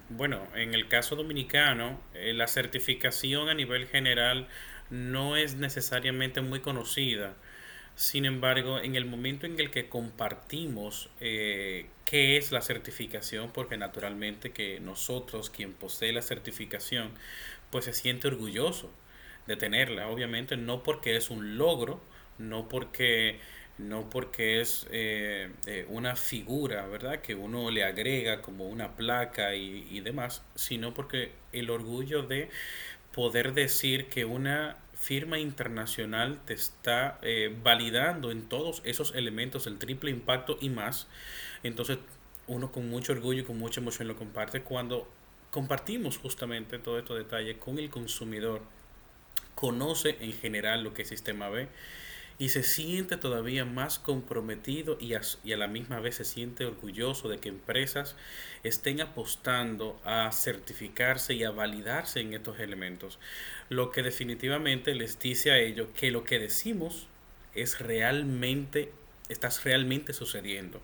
Bueno, 0.09 0.41
en 0.55 0.73
el 0.73 0.87
caso 0.87 1.15
dominicano, 1.15 2.01
eh, 2.15 2.33
la 2.33 2.47
certificación 2.47 3.49
a 3.49 3.53
nivel 3.53 3.85
general 3.87 4.47
no 4.89 5.35
es 5.35 5.55
necesariamente 5.55 6.41
muy 6.41 6.61
conocida. 6.61 7.35
Sin 7.95 8.25
embargo, 8.25 8.79
en 8.79 8.95
el 8.95 9.05
momento 9.05 9.45
en 9.45 9.59
el 9.59 9.69
que 9.69 9.89
compartimos 9.89 11.09
eh, 11.19 11.87
qué 12.05 12.37
es 12.37 12.51
la 12.51 12.61
certificación, 12.61 13.51
porque 13.51 13.77
naturalmente 13.77 14.51
que 14.51 14.79
nosotros, 14.79 15.51
quien 15.51 15.73
posee 15.73 16.13
la 16.13 16.21
certificación, 16.23 17.11
pues 17.69 17.85
se 17.85 17.93
siente 17.93 18.27
orgulloso 18.27 18.91
de 19.47 19.55
tenerla, 19.55 20.09
obviamente, 20.09 20.57
no 20.57 20.83
porque 20.83 21.15
es 21.15 21.29
un 21.29 21.57
logro, 21.57 22.01
no 22.37 22.67
porque 22.67 23.39
no 23.77 24.09
porque 24.09 24.59
es 24.61 24.87
eh, 24.91 25.51
eh, 25.67 25.85
una 25.89 26.15
figura, 26.15 26.87
¿verdad? 26.87 27.21
Que 27.21 27.35
uno 27.35 27.69
le 27.69 27.83
agrega 27.83 28.41
como 28.41 28.67
una 28.67 28.95
placa 28.95 29.55
y, 29.55 29.99
demás, 30.01 30.43
sino 30.55 30.93
porque 30.93 31.31
el 31.51 31.69
orgullo 31.69 32.23
de 32.23 32.49
poder 33.13 33.53
decir 33.53 34.07
que 34.07 34.25
una 34.25 34.77
firma 34.93 35.37
internacional 35.37 36.39
te 36.45 36.53
está 36.53 37.19
eh, 37.21 37.55
validando 37.63 38.31
en 38.31 38.49
todos 38.49 38.81
esos 38.83 39.13
elementos, 39.13 39.67
el 39.67 39.77
triple 39.77 40.09
impacto 40.09 40.57
y 40.59 40.69
más. 40.69 41.07
Entonces, 41.63 41.99
uno 42.47 42.71
con 42.71 42.89
mucho 42.89 43.11
orgullo 43.11 43.41
y 43.41 43.45
con 43.45 43.59
mucha 43.59 43.79
emoción 43.81 44.07
lo 44.07 44.15
comparte 44.15 44.61
cuando 44.63 45.07
compartimos 45.51 46.17
justamente 46.17 46.79
todos 46.79 46.99
estos 46.99 47.17
detalles 47.17 47.57
con 47.57 47.79
el 47.79 47.89
consumidor, 47.89 48.61
conoce 49.57 50.17
en 50.21 50.33
general 50.33 50.83
lo 50.83 50.93
que 50.93 51.01
es 51.01 51.07
sistema 51.07 51.49
B 51.49 51.67
y 52.37 52.49
se 52.49 52.61
siente 52.61 53.17
todavía 53.17 53.65
más 53.65 53.97
comprometido 53.97 54.99
y 54.99 55.15
a, 55.15 55.21
y 55.43 55.53
a, 55.53 55.57
la 55.57 55.65
misma 55.65 55.99
vez 55.99 56.17
se 56.17 56.25
siente 56.25 56.63
orgulloso 56.63 57.27
de 57.27 57.39
que 57.39 57.49
empresas 57.49 58.15
estén 58.63 59.01
apostando 59.01 59.99
a 60.03 60.31
certificarse 60.31 61.33
y 61.33 61.43
a 61.43 61.49
validarse 61.49 62.19
en 62.19 62.35
estos 62.35 62.59
elementos, 62.59 63.17
lo 63.69 63.89
que 63.89 64.03
definitivamente 64.03 64.93
les 64.93 65.17
dice 65.17 65.49
a 65.49 65.57
ellos 65.57 65.87
que 65.97 66.11
lo 66.11 66.23
que 66.23 66.37
decimos 66.37 67.07
es 67.55 67.79
realmente, 67.79 68.91
estás 69.27 69.63
realmente 69.63 70.13
sucediendo. 70.13 70.83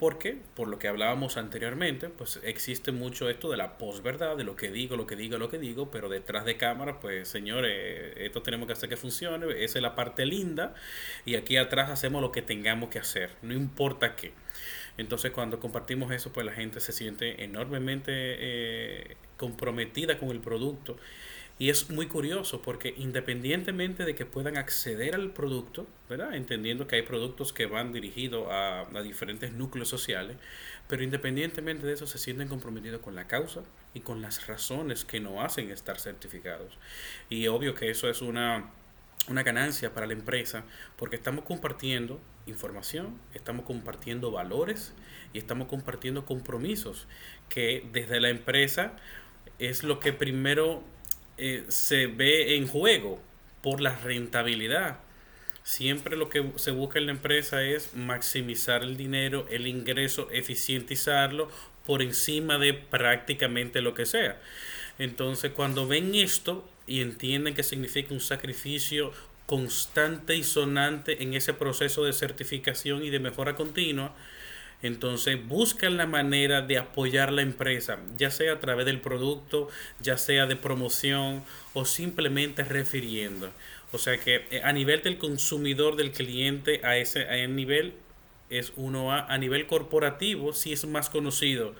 Porque, 0.00 0.38
por 0.54 0.68
lo 0.68 0.78
que 0.78 0.88
hablábamos 0.88 1.36
anteriormente, 1.36 2.08
pues 2.08 2.40
existe 2.42 2.90
mucho 2.90 3.28
esto 3.28 3.50
de 3.50 3.58
la 3.58 3.76
posverdad, 3.76 4.34
de 4.34 4.44
lo 4.44 4.56
que 4.56 4.70
digo, 4.70 4.96
lo 4.96 5.06
que 5.06 5.14
digo, 5.14 5.36
lo 5.36 5.50
que 5.50 5.58
digo, 5.58 5.90
pero 5.90 6.08
detrás 6.08 6.46
de 6.46 6.56
cámara, 6.56 7.00
pues 7.00 7.28
señores, 7.28 8.14
esto 8.16 8.40
tenemos 8.40 8.66
que 8.66 8.72
hacer 8.72 8.88
que 8.88 8.96
funcione, 8.96 9.46
esa 9.62 9.78
es 9.78 9.82
la 9.82 9.94
parte 9.94 10.24
linda, 10.24 10.74
y 11.26 11.34
aquí 11.34 11.58
atrás 11.58 11.90
hacemos 11.90 12.22
lo 12.22 12.32
que 12.32 12.40
tengamos 12.40 12.88
que 12.88 12.98
hacer, 12.98 13.36
no 13.42 13.52
importa 13.52 14.16
qué. 14.16 14.32
Entonces 14.96 15.32
cuando 15.32 15.60
compartimos 15.60 16.10
eso, 16.12 16.32
pues 16.32 16.46
la 16.46 16.52
gente 16.52 16.80
se 16.80 16.92
siente 16.92 17.44
enormemente 17.44 18.12
eh, 18.14 19.16
comprometida 19.36 20.18
con 20.18 20.30
el 20.30 20.40
producto 20.40 20.96
y 21.60 21.68
es 21.68 21.90
muy 21.90 22.06
curioso 22.06 22.62
porque 22.62 22.94
independientemente 22.96 24.06
de 24.06 24.14
que 24.14 24.24
puedan 24.24 24.56
acceder 24.56 25.14
al 25.14 25.34
producto, 25.34 25.86
¿verdad? 26.08 26.34
Entendiendo 26.34 26.86
que 26.86 26.96
hay 26.96 27.02
productos 27.02 27.52
que 27.52 27.66
van 27.66 27.92
dirigidos 27.92 28.48
a, 28.50 28.86
diferentes 29.02 29.52
núcleos 29.52 29.86
sociales, 29.86 30.38
pero 30.88 31.04
independientemente 31.04 31.86
de 31.86 31.92
eso 31.92 32.06
se 32.06 32.16
sienten 32.16 32.48
comprometidos 32.48 33.02
con 33.02 33.14
la 33.14 33.26
causa 33.26 33.60
y 33.92 34.00
con 34.00 34.22
las 34.22 34.46
razones 34.46 35.04
que 35.04 35.20
nos 35.20 35.44
hacen 35.44 35.70
estar 35.70 36.00
certificados. 36.00 36.78
Y 37.28 37.46
obvio 37.48 37.74
que 37.74 37.90
eso 37.90 38.08
es 38.08 38.22
una, 38.22 38.70
una 39.28 39.42
ganancia 39.42 39.92
para 39.92 40.06
la 40.06 40.14
empresa 40.14 40.64
porque 40.96 41.16
estamos 41.16 41.44
compartiendo 41.44 42.22
información, 42.46 43.20
estamos 43.34 43.66
compartiendo 43.66 44.30
valores 44.30 44.94
y 45.34 45.38
estamos 45.38 45.68
compartiendo 45.68 46.24
compromisos 46.24 47.06
que 47.50 47.86
desde 47.92 48.18
la 48.18 48.30
empresa 48.30 48.96
es 49.58 49.84
lo 49.84 50.00
que 50.00 50.14
primero 50.14 50.82
eh, 51.40 51.64
se 51.68 52.06
ve 52.06 52.56
en 52.56 52.68
juego 52.68 53.20
por 53.62 53.80
la 53.80 53.96
rentabilidad. 53.96 54.98
Siempre 55.62 56.16
lo 56.16 56.28
que 56.28 56.52
se 56.56 56.70
busca 56.70 56.98
en 56.98 57.06
la 57.06 57.12
empresa 57.12 57.62
es 57.62 57.94
maximizar 57.94 58.82
el 58.82 58.96
dinero, 58.96 59.46
el 59.50 59.66
ingreso, 59.66 60.28
eficientizarlo 60.32 61.50
por 61.86 62.02
encima 62.02 62.58
de 62.58 62.74
prácticamente 62.74 63.80
lo 63.80 63.94
que 63.94 64.04
sea. 64.04 64.40
Entonces, 64.98 65.52
cuando 65.52 65.86
ven 65.86 66.14
esto 66.14 66.68
y 66.86 67.00
entienden 67.00 67.54
que 67.54 67.62
significa 67.62 68.12
un 68.12 68.20
sacrificio 68.20 69.12
constante 69.46 70.36
y 70.36 70.44
sonante 70.44 71.22
en 71.22 71.34
ese 71.34 71.54
proceso 71.54 72.04
de 72.04 72.12
certificación 72.12 73.02
y 73.02 73.10
de 73.10 73.18
mejora 73.18 73.56
continua, 73.56 74.14
entonces 74.82 75.46
buscan 75.46 75.96
la 75.96 76.06
manera 76.06 76.62
de 76.62 76.78
apoyar 76.78 77.32
la 77.32 77.42
empresa, 77.42 77.98
ya 78.16 78.30
sea 78.30 78.54
a 78.54 78.60
través 78.60 78.86
del 78.86 79.00
producto, 79.00 79.68
ya 80.00 80.16
sea 80.16 80.46
de 80.46 80.56
promoción 80.56 81.44
o 81.74 81.84
simplemente 81.84 82.64
refiriendo. 82.64 83.50
O 83.92 83.98
sea 83.98 84.18
que 84.18 84.46
eh, 84.50 84.62
a 84.64 84.72
nivel 84.72 85.02
del 85.02 85.18
consumidor, 85.18 85.96
del 85.96 86.12
cliente, 86.12 86.80
a 86.84 86.96
ese, 86.96 87.28
a 87.28 87.46
nivel 87.46 87.94
es 88.48 88.72
uno 88.76 89.12
a, 89.12 89.26
a 89.26 89.38
nivel 89.38 89.66
corporativo, 89.66 90.52
sí 90.52 90.72
es 90.72 90.84
más 90.86 91.10
conocido. 91.10 91.74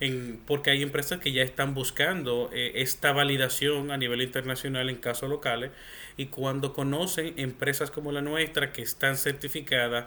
En, 0.00 0.40
porque 0.46 0.70
hay 0.70 0.82
empresas 0.82 1.20
que 1.20 1.30
ya 1.32 1.42
están 1.42 1.72
buscando 1.74 2.50
eh, 2.52 2.72
esta 2.76 3.12
validación 3.12 3.92
a 3.92 3.96
nivel 3.96 4.22
internacional 4.22 4.90
en 4.90 4.96
casos 4.96 5.30
locales 5.30 5.70
y 6.16 6.26
cuando 6.26 6.72
conocen 6.72 7.34
empresas 7.36 7.92
como 7.92 8.10
la 8.10 8.20
nuestra 8.20 8.72
que 8.72 8.82
están 8.82 9.16
certificadas 9.16 10.06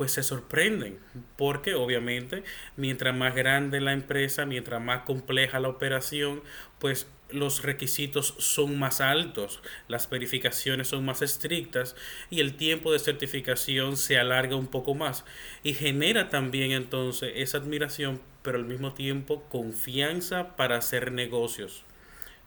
pues 0.00 0.12
se 0.12 0.22
sorprenden, 0.22 0.98
porque 1.36 1.74
obviamente 1.74 2.42
mientras 2.78 3.14
más 3.14 3.34
grande 3.34 3.82
la 3.82 3.92
empresa, 3.92 4.46
mientras 4.46 4.80
más 4.80 5.02
compleja 5.02 5.60
la 5.60 5.68
operación, 5.68 6.42
pues 6.78 7.06
los 7.28 7.62
requisitos 7.62 8.34
son 8.38 8.78
más 8.78 9.02
altos, 9.02 9.60
las 9.88 10.08
verificaciones 10.08 10.88
son 10.88 11.04
más 11.04 11.20
estrictas 11.20 11.96
y 12.30 12.40
el 12.40 12.54
tiempo 12.56 12.94
de 12.94 12.98
certificación 12.98 13.98
se 13.98 14.18
alarga 14.18 14.56
un 14.56 14.68
poco 14.68 14.94
más 14.94 15.26
y 15.62 15.74
genera 15.74 16.30
también 16.30 16.70
entonces 16.70 17.32
esa 17.34 17.58
admiración, 17.58 18.22
pero 18.40 18.56
al 18.56 18.64
mismo 18.64 18.94
tiempo 18.94 19.42
confianza 19.50 20.56
para 20.56 20.78
hacer 20.78 21.12
negocios. 21.12 21.84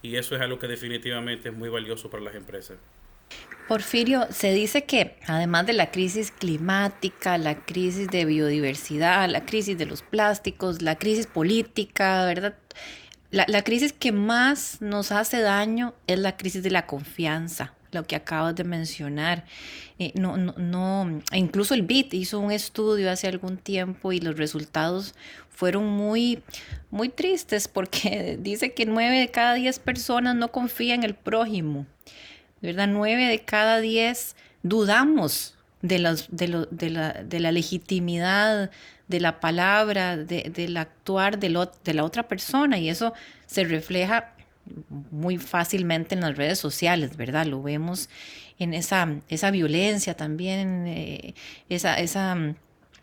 Y 0.02 0.16
eso 0.16 0.36
es 0.36 0.42
algo 0.42 0.58
que 0.58 0.68
definitivamente 0.68 1.50
es 1.50 1.56
muy 1.56 1.70
valioso 1.70 2.10
para 2.10 2.24
las 2.24 2.34
empresas. 2.34 2.80
Porfirio, 3.68 4.28
se 4.30 4.54
dice 4.54 4.84
que 4.84 5.16
además 5.26 5.66
de 5.66 5.74
la 5.74 5.90
crisis 5.90 6.32
climática, 6.32 7.38
la 7.38 7.56
crisis 7.56 8.10
de 8.10 8.26
biodiversidad, 8.26 9.30
la 9.30 9.46
crisis 9.46 9.78
de 9.78 9.86
los 9.86 10.02
plásticos, 10.02 10.82
la 10.82 10.98
crisis 10.98 11.28
política, 11.28 12.26
¿verdad? 12.26 12.56
La, 13.32 13.64
crisis 13.64 13.94
que 13.94 14.12
más 14.12 14.80
nos 14.80 15.12
hace 15.12 15.40
daño 15.40 15.96
es 16.06 16.20
la 16.20 16.38
crisis 16.38 16.62
de 16.62 16.70
la 16.70 16.86
confianza, 16.86 17.74
lo 17.92 18.04
que 18.06 18.16
acabas 18.16 18.54
de 18.54 18.64
mencionar. 18.64 19.46
Eh, 19.98 20.12
no, 20.14 20.38
no, 20.38 20.54
no, 20.58 21.22
incluso 21.32 21.74
el 21.74 21.82
BIT 21.82 22.14
hizo 22.14 22.40
un 22.40 22.52
estudio 22.52 23.10
hace 23.10 23.28
algún 23.28 23.58
tiempo 23.58 24.12
y 24.12 24.20
los 24.20 24.38
resultados 24.38 25.16
fueron 25.50 25.88
muy, 25.88 26.44
muy 26.92 27.10
tristes 27.10 27.68
porque 27.68 28.38
dice 28.42 28.74
que 28.74 28.86
nueve 28.86 29.18
de 29.18 29.32
cada 29.32 29.56
diez 29.56 29.80
personas 29.80 30.36
no 30.36 30.52
confían 30.52 31.00
en 31.00 31.06
el 31.06 31.16
prójimo. 31.16 31.88
¿Verdad? 32.64 32.88
Nueve 32.88 33.26
de 33.26 33.40
cada 33.40 33.80
diez 33.82 34.36
dudamos 34.64 35.56
de, 35.82 36.00
los, 36.00 36.28
de, 36.32 36.48
lo, 36.48 36.66
de, 36.68 36.90
la, 36.90 37.12
de, 37.12 37.40
la, 37.42 37.52
legitimidad 37.52 38.72
de 39.10 39.20
la 39.20 39.42
palabra, 39.42 40.16
de, 40.16 40.50
del 40.54 40.78
actuar 40.78 41.38
de, 41.38 41.50
lo, 41.50 41.70
de 41.84 41.94
la 41.94 42.06
otra 42.06 42.28
persona 42.28 42.80
y 42.80 42.90
eso 42.90 43.14
se 43.46 43.66
refleja 43.66 44.34
muy 45.12 45.38
fácilmente 45.38 46.16
en 46.16 46.22
las 46.22 46.38
redes 46.38 46.58
sociales, 46.58 47.18
¿verdad? 47.18 47.46
Lo 47.46 47.62
vemos 47.62 48.10
en 48.60 48.74
esa, 48.74 49.14
esa 49.28 49.52
violencia 49.52 50.16
también, 50.16 50.86
eh, 50.88 51.36
esa, 51.68 52.00
esa 52.00 52.34
mm, 52.34 52.56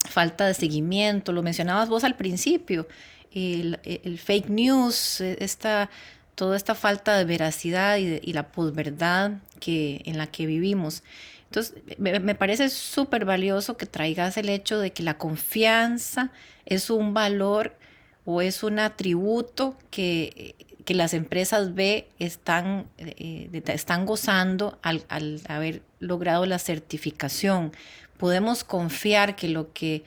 falta 0.09 0.47
de 0.47 0.55
seguimiento, 0.55 1.33
lo 1.33 1.43
mencionabas 1.43 1.91
vos 1.91 2.03
al 2.05 2.17
principio, 2.17 2.89
el, 3.33 3.79
el 3.85 4.19
fake 4.19 4.49
news, 4.49 5.21
esta 5.21 5.91
toda 6.35 6.57
esta 6.57 6.75
falta 6.75 7.17
de 7.17 7.25
veracidad 7.25 7.99
y, 7.99 8.33
la 8.33 8.49
posverdad 8.49 9.33
que, 9.59 10.03
en 10.05 10.19
la 10.19 10.27
que 10.27 10.47
vivimos. 10.47 11.03
Entonces, 11.47 11.75
me, 11.99 12.35
parece 12.35 12.69
súper 12.69 13.25
valioso 13.25 13.77
que 13.77 13.87
traigas 13.87 14.37
el 14.37 14.49
hecho 14.49 14.79
de 14.79 14.93
que 14.93 15.03
la 15.03 15.19
confianza 15.19 16.31
es 16.65 16.91
un 16.91 17.13
valor 17.13 17.77
o 18.25 18.41
es 18.41 18.63
un 18.63 18.79
atributo 18.79 19.77
que, 19.91 20.55
que 20.85 20.95
las 20.95 21.15
empresas 21.15 21.75
B 21.75 22.09
están, 22.19 22.87
eh, 22.99 23.63
están 23.67 24.07
gozando 24.07 24.79
al, 24.83 25.05
al 25.09 25.41
haber 25.49 25.83
logrado 25.99 26.47
la 26.47 26.59
certificación. 26.59 27.73
Podemos 28.17 28.65
confiar 28.65 29.37
que 29.37 29.49
lo 29.49 29.73
que 29.73 30.05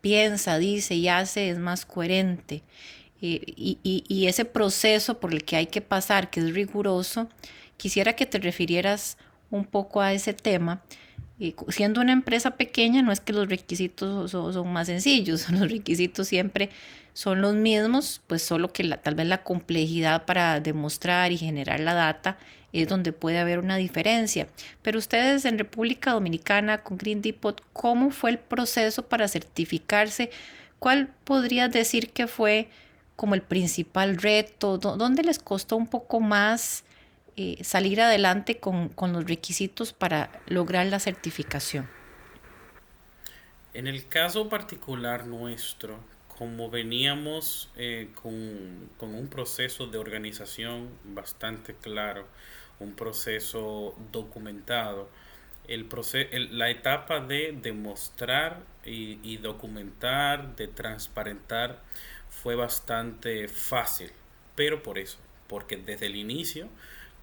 piensa, 0.00 0.58
dice 0.58 0.94
y 0.94 1.08
hace 1.08 1.50
es 1.50 1.58
más 1.58 1.84
coherente 1.84 2.62
y, 3.20 4.26
ese 4.26 4.44
proceso 4.44 5.18
por 5.18 5.32
el 5.32 5.44
que 5.44 5.56
hay 5.56 5.66
que 5.66 5.80
pasar, 5.80 6.30
que 6.30 6.40
es 6.40 6.52
riguroso, 6.52 7.28
quisiera 7.76 8.14
que 8.14 8.26
te 8.26 8.38
refirieras 8.38 9.16
un 9.50 9.64
poco 9.64 10.00
a 10.00 10.12
ese 10.12 10.34
tema. 10.34 10.82
siendo 11.68 12.00
una 12.00 12.12
empresa 12.12 12.52
pequeña, 12.52 13.02
no 13.02 13.12
es 13.12 13.20
que 13.20 13.32
los 13.32 13.48
requisitos 13.48 14.30
son, 14.30 14.72
más 14.72 14.86
sencillos, 14.86 15.48
los 15.50 15.70
requisitos 15.70 16.28
siempre 16.28 16.70
son 17.12 17.40
los 17.40 17.54
mismos, 17.54 18.20
pues 18.26 18.42
solo 18.42 18.72
que 18.72 18.84
tal 19.02 19.14
vez 19.14 19.26
la 19.26 19.42
complejidad 19.42 20.26
para 20.26 20.60
demostrar 20.60 21.32
y 21.32 21.38
generar 21.38 21.80
la 21.80 21.94
data 21.94 22.36
es 22.72 22.88
donde 22.88 23.12
puede 23.12 23.38
haber 23.38 23.58
una 23.58 23.76
diferencia. 23.76 24.48
Pero 24.82 24.98
ustedes 24.98 25.44
en 25.44 25.58
República 25.58 26.12
Dominicana 26.12 26.82
con 26.82 26.98
Green 26.98 27.22
Depot, 27.22 27.62
¿cómo 27.72 28.10
fue 28.10 28.30
el 28.30 28.38
proceso 28.38 29.06
para 29.06 29.28
certificarse? 29.28 30.30
¿Cuál 30.78 31.08
podrías 31.24 31.72
decir 31.72 32.10
que 32.10 32.26
fue 32.26 32.68
como 33.16 33.34
el 33.34 33.42
principal 33.42 34.16
reto? 34.18 34.78
¿Dónde 34.78 35.22
les 35.22 35.38
costó 35.38 35.76
un 35.76 35.88
poco 35.88 36.20
más 36.20 36.84
eh, 37.36 37.62
salir 37.64 38.00
adelante 38.00 38.58
con, 38.58 38.92
los 39.12 39.24
requisitos 39.26 39.92
para 39.92 40.30
lograr 40.46 40.86
la 40.86 41.00
certificación? 41.00 41.88
En 43.74 43.86
el 43.86 44.06
caso 44.08 44.48
particular 44.48 45.26
nuestro, 45.26 45.98
como 46.28 46.70
veníamos 46.70 47.70
eh, 47.76 48.10
con, 48.14 48.30
un 49.00 49.28
proceso 49.28 49.86
de 49.86 49.98
organización 49.98 50.88
bastante 51.04 51.74
claro, 51.74 52.26
un 52.78 52.94
proceso 52.94 53.94
documentado, 54.12 55.10
el 55.68 55.88
la 56.50 56.70
etapa 56.70 57.20
de 57.20 57.58
demostrar 57.60 58.62
y, 58.84 59.36
documentar, 59.38 60.54
de 60.56 60.68
transparentar, 60.68 61.82
fue 62.42 62.54
bastante 62.54 63.48
fácil. 63.48 64.10
Pero 64.54 64.82
por 64.82 64.98
eso, 64.98 65.18
porque 65.48 65.76
desde 65.76 66.06
el 66.06 66.16
inicio 66.16 66.68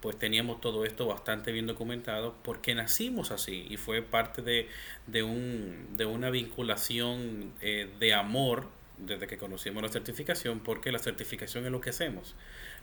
pues 0.00 0.18
teníamos 0.18 0.60
todo 0.60 0.84
esto 0.84 1.06
bastante 1.06 1.50
bien 1.50 1.66
documentado 1.66 2.34
porque 2.42 2.74
nacimos 2.74 3.30
así 3.30 3.66
y 3.70 3.78
fue 3.78 4.02
parte 4.02 4.42
de, 4.42 4.68
de, 5.06 5.22
un, 5.22 5.96
de 5.96 6.04
una 6.04 6.28
vinculación 6.28 7.54
eh, 7.62 7.88
de 7.98 8.12
amor 8.12 8.68
desde 8.98 9.26
que 9.26 9.38
conocimos 9.38 9.82
la 9.82 9.88
certificación 9.88 10.60
porque 10.60 10.92
la 10.92 10.98
certificación 10.98 11.64
es 11.64 11.72
lo 11.72 11.80
que 11.80 11.88
hacemos, 11.88 12.34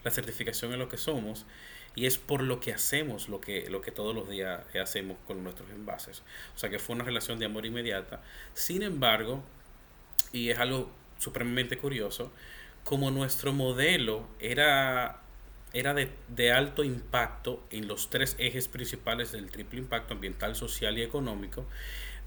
la 0.03 0.09
certificación 0.09 0.73
es 0.73 0.79
lo 0.79 0.89
que 0.89 0.97
somos 0.97 1.45
y 1.93 2.07
es 2.07 2.17
por 2.17 2.41
lo 2.41 2.59
que 2.59 2.73
hacemos 2.73 3.29
lo 3.29 3.39
que, 3.39 3.69
lo 3.69 3.81
que 3.81 3.91
todos 3.91 4.15
los 4.15 4.27
días 4.27 4.61
hacemos 4.81 5.19
con 5.27 5.43
nuestros 5.43 5.69
envases. 5.69 6.23
O 6.55 6.57
sea 6.57 6.71
que 6.71 6.79
fue 6.79 6.95
una 6.95 7.05
relación 7.05 7.37
de 7.37 7.45
amor 7.45 7.67
inmediata. 7.67 8.23
Sin 8.55 8.81
embargo, 8.81 9.43
y 10.31 10.49
es 10.49 10.57
algo 10.57 10.89
supremamente 11.21 11.77
curioso, 11.77 12.31
como 12.83 13.11
nuestro 13.11 13.53
modelo 13.53 14.27
era, 14.39 15.21
era 15.73 15.93
de, 15.93 16.11
de 16.29 16.51
alto 16.51 16.83
impacto 16.83 17.63
en 17.69 17.87
los 17.87 18.09
tres 18.09 18.35
ejes 18.39 18.67
principales 18.67 19.31
del 19.31 19.51
triple 19.51 19.79
impacto 19.79 20.13
ambiental, 20.13 20.55
social 20.55 20.97
y 20.97 21.03
económico, 21.03 21.65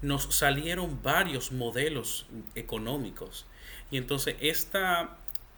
nos 0.01 0.23
salieron 0.35 1.01
varios 1.03 1.51
modelos 1.51 2.27
económicos. 2.55 3.45
Y 3.91 3.97
entonces 3.97 4.35
esta, 4.39 5.17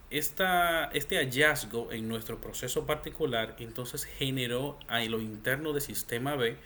esta, 0.09 0.85
este 0.93 1.17
hallazgo 1.17 1.91
en 1.91 2.07
nuestro 2.07 2.39
proceso 2.41 2.85
particular 2.85 3.55
entonces 3.59 4.05
generó 4.05 4.77
a 4.87 5.01
lo 5.01 5.21
interno 5.21 5.73
del 5.73 5.81
sistema 5.81 6.35
B 6.35 6.57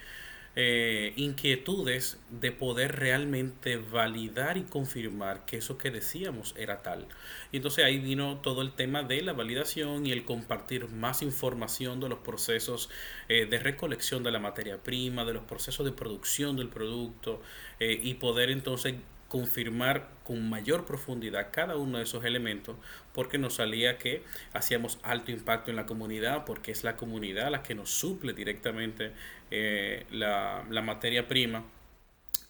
eh, 0.56 1.14
inquietudes 1.16 2.20
de 2.30 2.52
poder 2.52 2.98
realmente 2.98 3.78
validar 3.78 4.58
y 4.58 4.64
confirmar 4.64 5.46
que 5.46 5.58
eso 5.58 5.78
que 5.78 5.92
decíamos 5.92 6.54
era 6.58 6.82
tal. 6.82 7.08
Y 7.52 7.58
entonces 7.58 7.86
ahí 7.86 8.00
vino 8.00 8.38
todo 8.40 8.62
el 8.62 8.74
tema 8.74 9.04
de 9.04 9.22
la 9.22 9.34
validación 9.34 10.06
y 10.06 10.12
el 10.12 10.26
compartir 10.26 10.90
más 10.90 11.22
información 11.22 12.00
de 12.00 12.10
los 12.10 12.20
procesos 12.20 12.90
eh, 13.30 13.46
de 13.46 13.60
recolección 13.60 14.24
de 14.24 14.32
la 14.32 14.40
materia 14.40 14.78
prima, 14.84 15.24
de 15.24 15.34
los 15.34 15.44
procesos 15.44 15.86
de 15.86 15.94
producción 15.94 16.58
del 16.58 16.70
producto 16.70 17.42
eh, 17.80 18.00
y 18.02 18.16
poder 18.16 18.50
entonces 18.50 18.96
confirmar 19.32 20.10
con 20.26 20.50
mayor 20.50 20.86
profundidad 20.86 21.52
cada 21.54 21.78
uno 21.78 22.00
de 22.00 22.04
esos 22.04 22.26
elementos 22.26 22.76
porque 23.14 23.38
nos 23.38 23.56
salía 23.56 23.98
que 23.98 24.24
hacíamos 24.52 25.00
alto 25.04 25.32
impacto 25.32 25.72
en 25.72 25.78
la 25.78 25.86
comunidad 25.86 26.44
porque 26.44 26.74
es 26.74 26.84
la 26.84 26.98
comunidad 26.98 27.50
la 27.50 27.64
que 27.64 27.74
nos 27.74 27.92
suple 27.92 28.34
directamente 28.34 29.14
eh, 29.50 30.06
la, 30.12 30.66
materia 30.84 31.30
prima 31.30 31.64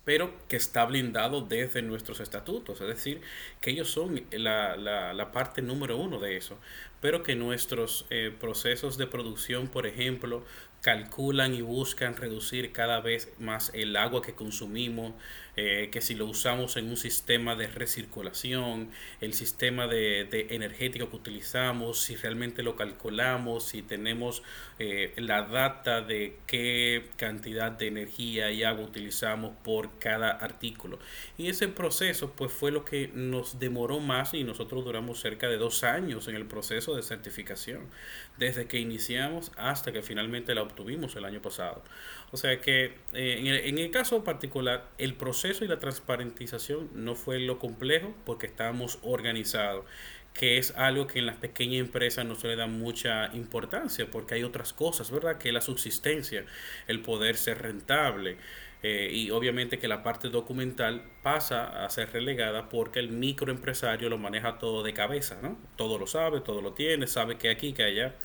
pero 0.06 0.34
que 0.48 0.56
está 0.56 0.84
blindado 0.86 1.42
desde 1.42 1.84
nuestros 1.84 2.20
estatutos, 2.20 2.82
es 2.82 2.88
decir, 2.88 3.22
que 3.60 3.70
ellos 3.70 3.88
son 3.88 4.24
la, 4.32 4.76
la, 4.76 5.14
la 5.14 5.32
parte 5.32 5.62
número 5.62 5.96
uno 5.98 6.20
de 6.20 6.38
eso, 6.38 6.58
pero 7.02 7.22
que 7.22 7.36
nuestros 7.36 8.08
eh, 8.10 8.36
procesos 8.40 8.98
de 8.98 9.06
producción, 9.06 9.68
por 9.68 9.86
ejemplo, 9.86 10.44
calculan 10.82 11.54
y 11.54 11.62
buscan 11.62 12.16
reducir 12.16 12.72
cada 12.72 13.00
vez 13.02 13.32
más 13.40 13.72
el 13.74 13.96
agua 13.96 14.22
que 14.22 14.34
consumimos, 14.34 15.14
eh, 15.58 15.90
que 15.92 16.02
si 16.02 16.16
lo 16.16 16.26
usamos 16.26 16.78
en 16.78 16.90
un 16.90 16.98
sistema 16.98 17.56
de 17.56 17.68
recirculación, 17.68 18.90
el 19.20 19.34
sistema 19.34 19.88
de, 19.88 20.48
energético 20.50 21.10
que 21.10 21.16
utilizamos, 21.18 22.02
si 22.02 22.16
realmente 22.16 22.64
lo 22.64 22.76
calculamos, 22.76 23.66
si 23.66 23.82
tenemos 23.82 24.44
eh, 24.80 25.14
la 25.18 25.44
data 25.44 26.02
de 26.02 26.38
qué 26.48 27.10
cantidad 27.18 27.72
de 27.72 27.88
energía 27.88 28.52
y 28.52 28.64
agua 28.64 28.86
utilizamos 28.86 29.54
por 29.64 30.00
cada 30.00 30.30
artículo. 30.32 31.00
Y 31.38 31.50
ese 31.50 31.68
proceso 31.68 32.32
pues 32.32 32.52
fue 32.52 32.72
lo 32.72 32.86
que 32.86 33.10
nos 33.14 33.60
demoró 33.60 34.00
más 34.00 34.34
y 34.34 34.44
nosotros 34.44 34.86
duramos 34.86 35.20
cerca 35.20 35.48
de 35.50 35.58
dos 35.58 35.84
años 35.84 36.28
en 36.28 36.36
el 36.36 36.46
proceso 36.46 36.96
de 36.96 37.04
certificación, 37.04 37.90
desde 38.38 38.68
que 38.68 38.80
iniciamos 38.80 39.52
hasta 39.58 39.92
que 39.92 40.02
finalmente 40.02 40.56
la 40.56 40.64
obtuvimos 40.64 41.16
el 41.16 41.26
año 41.26 41.42
pasado. 41.42 41.84
O 42.32 42.38
sea 42.38 42.62
que 42.62 42.86
eh, 43.14 43.38
en, 43.40 43.48
el, 43.48 43.58
en, 43.66 43.78
el, 43.78 43.92
caso 43.92 44.24
particular, 44.24 44.90
el 44.98 45.16
proceso 45.16 45.66
y 45.66 45.68
la 45.68 45.80
transparentización 45.80 46.90
no 46.94 47.16
fue 47.16 47.40
lo 47.40 47.60
complejo 47.60 48.16
porque 48.26 48.48
estábamos 48.48 49.00
organizados, 49.02 49.86
que 50.34 50.58
es 50.58 50.72
algo 50.78 51.08
que 51.08 51.20
en 51.20 51.26
las 51.26 51.36
pequeñas 51.36 51.82
empresas 51.82 52.26
no 52.26 52.36
se 52.36 52.48
le 52.48 52.56
da 52.56 52.68
mucha 52.68 53.34
importancia 53.34 54.10
porque 54.10 54.36
hay 54.36 54.44
otras 54.44 54.72
cosas, 54.72 55.12
¿verdad? 55.12 55.38
Que 55.38 55.52
la 55.52 55.60
subsistencia, 55.60 56.46
el 56.88 57.02
poder 57.02 57.36
ser 57.36 57.62
rentable. 57.62 58.38
Eh, 58.84 59.12
y 59.14 59.30
obviamente 59.30 59.78
que 59.78 59.88
la 59.88 60.02
parte 60.02 60.30
documental 60.30 61.04
pasa 61.22 61.86
a 61.86 61.90
ser 61.92 62.12
relegada 62.14 62.68
porque 62.68 63.00
el 63.00 63.10
microempresario 63.10 64.10
lo 64.10 64.18
maneja 64.18 64.58
todo 64.58 64.82
de 64.82 64.94
cabeza, 64.94 65.38
¿no? 65.44 65.60
Todo 65.76 66.00
lo 66.00 66.08
sabe, 66.08 66.42
todo 66.42 66.62
lo 66.62 66.74
tiene, 66.74 67.06
sabe 67.06 67.38
que 67.38 67.50
aquí, 67.52 67.74
que 67.74 67.84
allá 67.84 68.16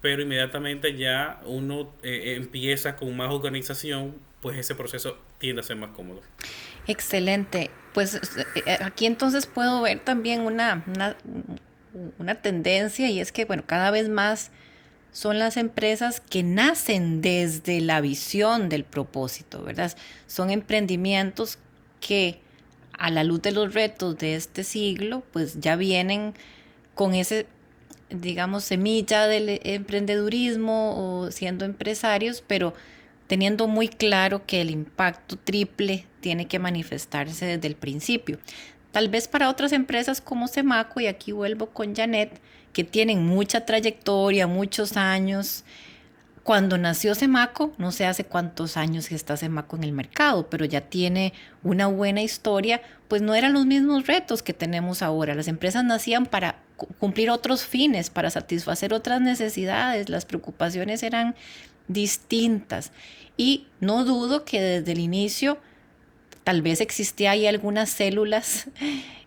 pero 0.00 0.22
inmediatamente 0.22 0.96
ya 0.96 1.40
uno 1.44 1.92
eh, 2.02 2.34
empieza 2.36 2.96
con 2.96 3.16
más 3.16 3.30
organización, 3.30 4.16
pues 4.40 4.58
ese 4.58 4.74
proceso 4.74 5.18
tiende 5.38 5.60
a 5.60 5.64
ser 5.64 5.76
más 5.76 5.90
cómodo. 5.90 6.20
Excelente. 6.86 7.70
Pues 7.94 8.14
eh, 8.14 8.20
eh, 8.66 8.78
aquí 8.80 9.06
entonces 9.06 9.46
puedo 9.46 9.82
ver 9.82 10.00
también 10.00 10.42
una, 10.42 10.84
una, 10.86 11.16
una 12.18 12.34
tendencia 12.36 13.10
y 13.10 13.20
es 13.20 13.32
que, 13.32 13.44
bueno, 13.44 13.64
cada 13.66 13.90
vez 13.90 14.08
más 14.08 14.50
son 15.10 15.38
las 15.38 15.56
empresas 15.56 16.20
que 16.20 16.42
nacen 16.42 17.20
desde 17.20 17.80
la 17.80 18.00
visión 18.00 18.68
del 18.68 18.84
propósito, 18.84 19.62
¿verdad? 19.64 19.96
Son 20.26 20.50
emprendimientos 20.50 21.58
que 22.00 22.40
a 22.92 23.10
la 23.10 23.24
luz 23.24 23.42
de 23.42 23.52
los 23.52 23.74
retos 23.74 24.18
de 24.18 24.34
este 24.34 24.64
siglo, 24.64 25.22
pues 25.32 25.60
ya 25.60 25.76
vienen 25.76 26.34
con 26.94 27.14
ese 27.14 27.46
digamos, 28.10 28.64
semilla 28.64 29.26
del 29.26 29.60
emprendedurismo 29.64 31.22
o 31.22 31.30
siendo 31.30 31.64
empresarios, 31.64 32.42
pero 32.46 32.74
teniendo 33.26 33.68
muy 33.68 33.88
claro 33.88 34.46
que 34.46 34.60
el 34.60 34.70
impacto 34.70 35.36
triple 35.36 36.06
tiene 36.20 36.46
que 36.46 36.58
manifestarse 36.58 37.46
desde 37.46 37.68
el 37.68 37.76
principio. 37.76 38.38
Tal 38.90 39.08
vez 39.08 39.28
para 39.28 39.50
otras 39.50 39.72
empresas 39.72 40.20
como 40.20 40.48
Semaco, 40.48 41.00
y 41.00 41.06
aquí 41.06 41.32
vuelvo 41.32 41.66
con 41.66 41.94
Janet, 41.94 42.40
que 42.72 42.84
tienen 42.84 43.26
mucha 43.26 43.66
trayectoria, 43.66 44.46
muchos 44.46 44.96
años, 44.96 45.64
cuando 46.48 46.78
nació 46.78 47.14
Semaco, 47.14 47.74
no 47.76 47.92
sé 47.92 48.06
hace 48.06 48.24
cuántos 48.24 48.78
años 48.78 49.10
que 49.10 49.14
está 49.14 49.36
Semaco 49.36 49.76
en 49.76 49.84
el 49.84 49.92
mercado, 49.92 50.48
pero 50.48 50.64
ya 50.64 50.80
tiene 50.80 51.34
una 51.62 51.88
buena 51.88 52.22
historia, 52.22 52.80
pues 53.06 53.20
no 53.20 53.34
eran 53.34 53.52
los 53.52 53.66
mismos 53.66 54.06
retos 54.06 54.42
que 54.42 54.54
tenemos 54.54 55.02
ahora. 55.02 55.34
Las 55.34 55.46
empresas 55.46 55.84
nacían 55.84 56.24
para 56.24 56.56
cumplir 56.98 57.28
otros 57.28 57.66
fines, 57.66 58.08
para 58.08 58.30
satisfacer 58.30 58.94
otras 58.94 59.20
necesidades, 59.20 60.08
las 60.08 60.24
preocupaciones 60.24 61.02
eran 61.02 61.34
distintas. 61.86 62.92
Y 63.36 63.66
no 63.80 64.06
dudo 64.06 64.46
que 64.46 64.58
desde 64.58 64.92
el 64.92 65.00
inicio 65.00 65.58
tal 66.44 66.62
vez 66.62 66.80
existía 66.80 67.32
ahí 67.32 67.46
algunas 67.46 67.90
células 67.90 68.68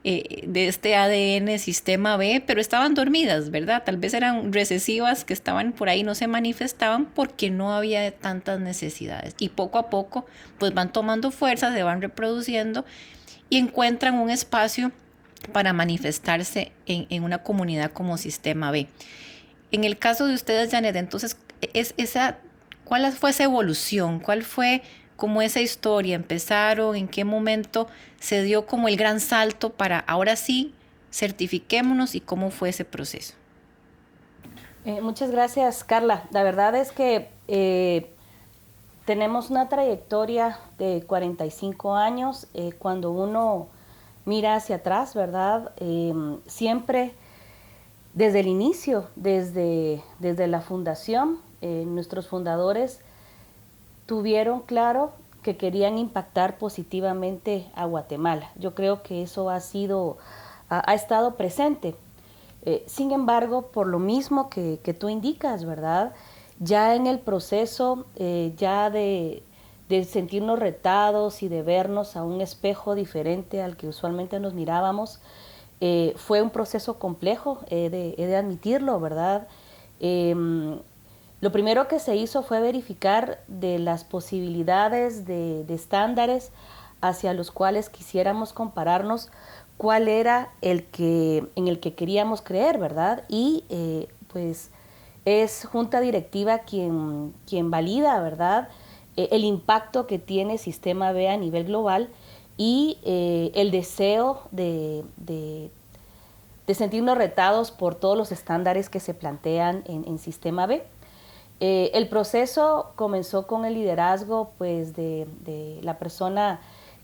eh, 0.04 0.46
de 0.48 0.68
este 0.68 0.96
ADN 0.96 1.60
sistema 1.60 2.18
B, 2.18 2.44
pero 2.48 2.60
estaban 2.60 2.96
dormidas, 2.96 3.52
¿verdad? 3.52 3.84
Tal 3.86 3.98
vez 3.98 4.16
eran 4.16 4.52
recesivas 4.52 5.26
que 5.26 5.34
estaban 5.34 5.74
por 5.74 5.90
ahí, 5.90 6.02
no 6.02 6.16
se 6.16 6.26
manifestaban 6.26 7.06
porque 7.06 7.52
no 7.52 7.72
había 7.72 8.12
tantas 8.12 8.60
necesidades. 8.60 9.36
Y 9.38 9.50
poco 9.50 9.78
a 9.78 9.92
poco, 9.92 10.26
pues 10.58 10.74
van 10.74 10.92
tomando 10.92 11.30
fuerza, 11.30 11.72
se 11.72 11.84
van 11.84 12.02
reproduciendo 12.02 12.84
y 13.50 13.58
encuentran 13.58 14.16
un 14.16 14.32
espacio 14.32 14.92
para 15.52 15.72
manifestarse 15.72 16.72
en, 16.88 17.06
en 17.10 17.24
una 17.24 17.44
comunidad 17.44 17.92
como 17.92 18.18
sistema 18.18 18.72
B. 18.72 18.88
En 19.72 19.84
el 19.84 20.00
caso 20.00 20.26
de 20.26 20.34
ustedes, 20.34 20.72
Janet, 20.72 20.96
entonces, 20.96 21.38
es 21.74 21.94
esa, 21.98 22.40
¿cuál 22.86 23.12
fue 23.12 23.30
esa 23.30 23.44
evolución? 23.44 24.20
¿Cuál 24.20 24.42
fue 24.42 24.82
como 25.22 25.44
esa 25.44 25.62
historia? 25.62 26.16
¿Empezaron? 26.16 26.96
¿En 26.96 27.08
qué 27.08 27.26
momento 27.26 27.86
se 28.20 28.42
dio 28.42 28.66
como 28.66 28.88
el 28.88 28.98
gran 28.98 29.20
salto 29.20 29.70
para 29.70 30.00
ahora 30.00 30.36
sí 30.36 30.74
certifiquémonos 31.12 32.16
y 32.16 32.22
cómo 32.22 32.50
fue 32.50 32.70
ese 32.70 32.86
proceso? 32.86 33.36
Eh, 34.84 35.00
muchas 35.00 35.30
gracias, 35.30 35.84
Carla. 35.84 36.24
La 36.32 36.42
verdad 36.42 36.74
es 36.74 36.92
que 36.92 37.30
eh, 37.48 38.10
tenemos 39.06 39.52
una 39.52 39.70
trayectoria 39.70 40.58
de 40.80 41.04
45 41.06 41.94
años. 41.94 42.48
Eh, 42.56 42.72
cuando 42.80 43.12
uno 43.12 43.68
mira 44.26 44.56
hacia 44.56 44.78
atrás, 44.78 45.14
¿verdad? 45.14 45.72
siempre 46.48 47.14
desde 48.16 48.40
el 48.40 48.48
inicio, 48.48 49.08
desde, 49.16 50.02
desde 50.18 50.48
la 50.48 50.62
fundación, 50.62 51.38
nuestros 51.62 52.28
fundadores 52.28 53.02
tuvieron 54.12 54.60
claro 54.60 55.14
que 55.42 55.56
querían 55.56 55.98
impactar 55.98 56.58
positivamente 56.58 57.72
a 57.76 57.86
Guatemala. 57.86 58.52
Yo 58.58 58.76
creo 58.76 59.04
que 59.04 59.22
eso 59.22 59.50
ha 59.50 59.62
sido, 59.62 60.18
ha, 60.68 60.94
estado 60.94 61.36
presente. 61.36 61.96
Eh, 62.66 62.84
sin 62.88 63.12
embargo, 63.12 63.68
por 63.68 63.88
lo 63.88 64.00
mismo 64.00 64.50
que, 64.50 64.98
tú 65.00 65.08
indicas, 65.08 65.64
¿verdad? 65.64 66.12
Ya 66.60 66.94
en 66.94 67.08
el 67.08 67.20
proceso, 67.20 68.06
eh, 68.18 68.54
ya 68.58 68.90
de, 68.90 69.44
sentirnos 70.06 70.60
retados 70.60 71.42
y 71.42 71.48
de 71.48 71.62
vernos 71.64 72.18
a 72.18 72.24
un 72.26 72.42
espejo 72.42 72.96
diferente 72.96 73.62
al 73.62 73.78
que 73.78 73.88
usualmente 73.88 74.42
nos 74.42 74.54
mirábamos. 74.54 75.22
Eh, 75.80 76.16
fue 76.18 76.42
un 76.42 76.50
proceso 76.50 77.00
complejo, 77.00 77.60
he 77.70 77.90
de, 77.90 78.36
admitirlo, 78.36 79.00
¿verdad? 79.00 79.48
Em, 80.02 80.80
lo 81.42 81.52
primero 81.52 81.88
que 81.88 82.00
se 82.00 82.16
hizo 82.16 82.44
fue 82.44 82.62
verificar 82.62 83.44
de 83.48 83.80
las 83.80 84.04
posibilidades 84.04 85.26
de, 85.26 85.66
estándares 85.70 86.52
hacia 87.02 87.34
los 87.34 87.52
cuales 87.52 87.90
quisiéramos 87.90 88.54
compararnos, 88.54 89.30
cuál 89.78 90.08
era 90.08 90.52
el 90.62 90.86
que, 90.86 91.48
en 91.56 91.68
el 91.68 91.80
que 91.80 91.96
queríamos 91.96 92.42
creer, 92.42 92.78
¿verdad? 92.78 93.24
Y 93.28 93.66
eh, 93.70 94.08
pues 94.32 94.70
es 95.26 95.66
junta 95.66 96.00
directiva 96.00 96.60
quien, 96.60 97.34
quien 97.48 97.72
valida, 97.72 98.22
¿verdad? 98.22 98.70
Eh, 99.18 99.30
el 99.32 99.44
impacto 99.44 100.08
que 100.08 100.20
tiene 100.20 100.58
Sistema 100.58 101.12
B 101.12 101.28
a 101.30 101.38
nivel 101.38 101.66
global 101.66 102.10
y 102.58 102.98
eh, 103.04 103.52
el 103.56 103.72
deseo 103.72 104.44
de, 104.52 105.04
de, 105.18 105.72
sentirnos 106.74 107.18
retados 107.18 107.70
por 107.70 107.96
todos 107.96 108.18
los 108.18 108.32
estándares 108.32 108.90
que 108.90 109.02
se 109.02 109.14
plantean 109.14 109.84
en, 109.88 110.18
Sistema 110.20 110.68
B. 110.68 110.82
Eh, 111.64 111.92
el 111.94 112.10
proceso 112.10 112.92
comenzó 112.96 113.46
con 113.46 113.66
el 113.66 113.76
liderazgo 113.76 114.50
pues, 114.58 114.96
de, 114.96 115.28
la 115.84 116.00
persona 116.00 116.60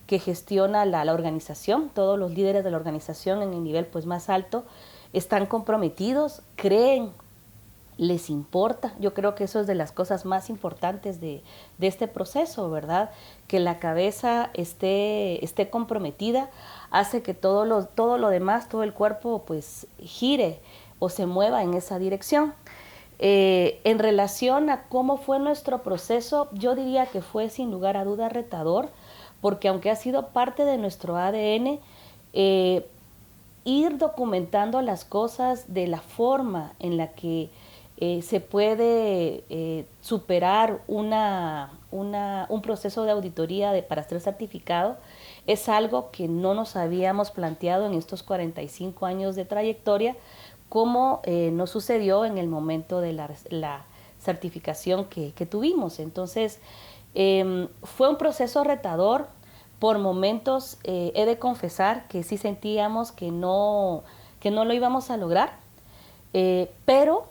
que 0.07 0.17
gestiona 0.17 0.83
la, 0.83 1.13
organización, 1.13 1.91
todos 1.93 2.17
los 2.17 2.31
líderes 2.31 2.63
de 2.63 2.71
la 2.71 2.77
organización 2.77 3.43
en 3.43 3.53
el 3.53 3.63
nivel 3.63 3.85
pues, 3.85 4.07
más 4.07 4.29
alto 4.29 4.65
están 5.13 5.45
comprometidos, 5.45 6.41
creen 6.55 7.11
les 7.97 8.31
importa. 8.31 8.95
Yo 8.99 9.13
creo 9.13 9.35
que 9.35 9.43
eso 9.43 9.59
es 9.59 9.67
de 9.67 9.75
las 9.75 9.91
cosas 9.91 10.25
más 10.25 10.49
importantes 10.49 11.21
de, 11.21 11.43
este 11.79 12.07
proceso, 12.07 12.69
¿verdad? 12.71 13.11
Que 13.47 13.59
la 13.59 13.77
cabeza 13.77 14.49
esté, 14.55 15.43
esté 15.45 15.69
comprometida, 15.69 16.49
hace 16.89 17.21
que 17.21 17.35
todo 17.35 17.65
lo, 17.65 17.85
todo 17.85 18.17
lo 18.17 18.29
demás, 18.29 18.69
todo 18.69 18.81
el 18.81 18.93
cuerpo, 18.93 19.43
pues 19.45 19.85
gire 19.99 20.59
o 20.97 21.09
se 21.09 21.27
mueva 21.27 21.61
en 21.61 21.75
esa 21.75 21.99
dirección. 21.99 22.53
Eh, 23.19 23.79
en 23.83 23.99
relación 23.99 24.69
a 24.69 24.83
cómo 24.83 25.17
fue 25.17 25.39
nuestro 25.39 25.81
proceso, 25.81 26.49
yo 26.53 26.75
diría 26.75 27.07
que 27.07 27.21
fue 27.21 27.49
sin 27.49 27.71
lugar 27.71 27.97
a 27.97 28.03
duda 28.03 28.29
retador, 28.29 28.89
porque 29.41 29.67
aunque 29.67 29.89
ha 29.89 29.95
sido 29.95 30.27
parte 30.27 30.65
de 30.65 30.77
nuestro 30.77 31.17
ADN, 31.17 31.79
eh, 32.33 32.85
ir 33.63 33.97
documentando 33.97 34.81
las 34.81 35.03
cosas 35.03 35.73
de 35.73 35.87
la 35.87 35.99
forma 35.99 36.73
en 36.79 36.97
la 36.97 37.09
que 37.09 37.49
eh, 37.99 38.21
se 38.21 38.39
puede 38.39 39.87
superar 40.01 40.81
una, 40.87 41.71
un 41.91 42.61
proceso 42.61 43.03
de 43.03 43.11
auditoría 43.11 43.71
de, 43.71 43.81
para 43.81 44.03
ser 44.03 44.21
certificado 44.21 44.97
es 45.47 45.69
algo 45.69 46.11
que 46.11 46.27
no 46.27 46.53
nos 46.53 46.75
habíamos 46.75 47.31
planteado 47.31 47.87
en 47.87 47.93
estos 47.93 48.21
45 48.21 49.05
años 49.05 49.35
de 49.35 49.45
trayectoria, 49.45 50.15
como 50.69 51.21
eh, 51.23 51.51
nos 51.51 51.69
sucedió 51.69 52.25
en 52.25 52.37
el 52.37 52.47
momento 52.47 53.01
de 53.01 53.13
la, 53.13 53.85
certificación 54.19 55.05
que, 55.05 55.31
tuvimos. 55.45 55.99
Entonces, 55.99 56.59
em, 57.13 57.69
fue 57.83 58.09
un 58.09 58.17
proceso 58.17 58.63
retador. 58.63 59.27
Por 59.79 59.99
momentos 59.99 60.79
he 60.83 61.25
de 61.25 61.37
confesar 61.37 62.07
que 62.07 62.23
sí 62.23 62.37
sentíamos 62.37 63.11
que 63.11 63.31
no, 63.31 64.03
que 64.39 64.49
no 64.49 64.65
lo 64.65 64.73
íbamos 64.73 65.11
a 65.11 65.17
lograr, 65.17 65.51
pero 66.85 67.25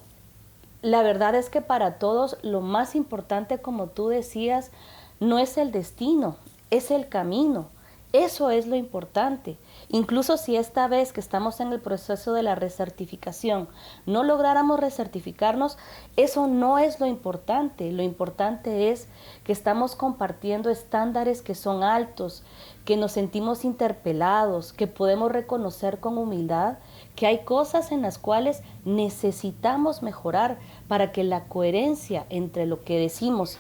la 0.81 1.03
verdad 1.03 1.35
es 1.35 1.51
que 1.51 1.61
para 1.61 1.99
todos 1.99 2.39
lo 2.43 2.61
más 2.61 2.95
importante, 2.95 3.59
como 3.59 3.89
tú 3.89 4.07
decías, 4.07 4.71
no 5.19 5.41
es 5.41 5.59
el 5.59 5.73
destino, 5.73 6.37
es 6.71 6.93
el 6.93 7.09
camino. 7.09 7.67
Eso 8.13 8.51
es 8.51 8.67
lo 8.67 8.77
importante. 8.77 9.59
Incluso 9.89 10.37
si 10.37 10.57
esta 10.57 10.89
vez 10.89 11.13
que 11.13 11.21
estamos 11.21 11.61
en 11.61 11.73
el 11.73 11.81
proceso 11.81 12.33
de 12.33 12.43
la 12.43 12.55
recertificación 12.55 13.69
no 14.07 14.23
lográramos 14.23 14.81
recertificarnos, 14.81 15.77
eso 16.17 16.47
no 16.47 16.79
es 16.79 17.01
lo 17.01 17.07
importante. 17.07 17.91
Lo 17.93 18.03
importante 18.03 18.91
es 18.91 19.09
que 19.45 19.53
estamos 19.53 19.97
compartiendo 19.97 20.71
estándares 20.71 21.43
que 21.43 21.55
son 21.55 21.83
altos, 21.83 22.43
que 22.85 22.97
nos 22.97 23.13
sentimos 23.13 23.65
interpelados, 23.65 24.73
que 24.73 24.87
podemos 24.87 25.33
reconocer 25.33 25.99
con 25.99 26.17
humildad 26.17 26.79
que 27.17 27.27
hay 27.27 27.45
cosas 27.45 27.93
en 27.93 28.03
las 28.03 28.19
cuales 28.19 28.63
necesitamos 28.85 30.03
mejorar 30.03 30.59
para 30.87 31.13
que 31.13 31.25
la 31.25 31.45
coherencia 31.45 32.27
entre 32.31 32.67
lo 32.67 32.85
que 32.85 32.99
decimos 32.99 33.59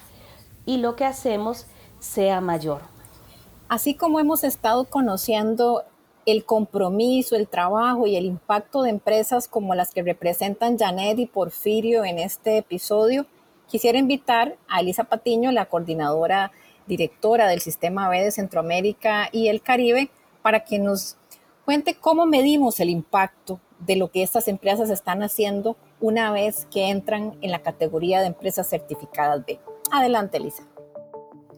y 0.66 0.76
lo 0.76 0.94
que 0.94 1.04
hacemos 1.04 1.66
sea 1.98 2.40
mayor. 2.40 2.95
Así 3.68 3.94
como 3.94 4.20
hemos 4.20 4.44
estado 4.44 4.84
conociendo 4.84 5.82
el 6.24 6.44
compromiso, 6.44 7.36
el 7.36 7.48
trabajo 7.48 8.06
y 8.06 8.16
el 8.16 8.24
impacto 8.24 8.82
de 8.82 8.90
empresas 8.90 9.48
como 9.48 9.74
las 9.74 9.92
que 9.92 10.02
representan 10.02 10.78
Janet 10.78 11.18
y 11.18 11.26
Porfirio 11.26 12.04
en 12.04 12.18
este 12.18 12.58
episodio, 12.58 13.26
quisiera 13.68 13.98
invitar 13.98 14.56
a 14.68 14.80
Elisa 14.80 15.04
Patiño, 15.04 15.50
la 15.52 15.66
coordinadora 15.66 16.52
directora 16.86 17.48
del 17.48 17.60
Sistema 17.60 18.08
B 18.08 18.22
de 18.22 18.30
Centroamérica 18.30 19.28
y 19.32 19.48
el 19.48 19.62
Caribe, 19.62 20.10
para 20.42 20.60
que 20.60 20.78
nos 20.78 21.16
cuente 21.64 21.94
cómo 21.94 22.26
medimos 22.26 22.78
el 22.78 22.90
impacto 22.90 23.60
de 23.80 23.96
lo 23.96 24.10
que 24.12 24.22
estas 24.22 24.46
empresas 24.46 24.90
están 24.90 25.22
haciendo 25.22 25.76
una 26.00 26.30
vez 26.30 26.66
que 26.70 26.88
entran 26.88 27.36
en 27.40 27.50
la 27.50 27.62
categoría 27.62 28.20
de 28.20 28.28
empresas 28.28 28.68
certificadas 28.68 29.44
B. 29.44 29.58
Adelante, 29.90 30.36
Elisa. 30.36 30.62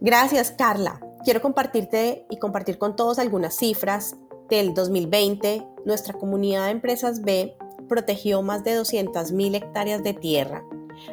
Gracias, 0.00 0.50
Carla. 0.52 1.00
Quiero 1.24 1.42
compartirte 1.42 2.26
y 2.30 2.38
compartir 2.38 2.78
con 2.78 2.96
todos 2.96 3.18
algunas 3.18 3.56
cifras 3.56 4.16
del 4.48 4.74
2020. 4.74 5.66
Nuestra 5.84 6.14
comunidad 6.14 6.66
de 6.66 6.72
empresas 6.72 7.22
B 7.22 7.56
protegió 7.88 8.42
más 8.42 8.64
de 8.64 8.78
200.000 8.78 9.56
hectáreas 9.56 10.02
de 10.02 10.12
tierra, 10.14 10.62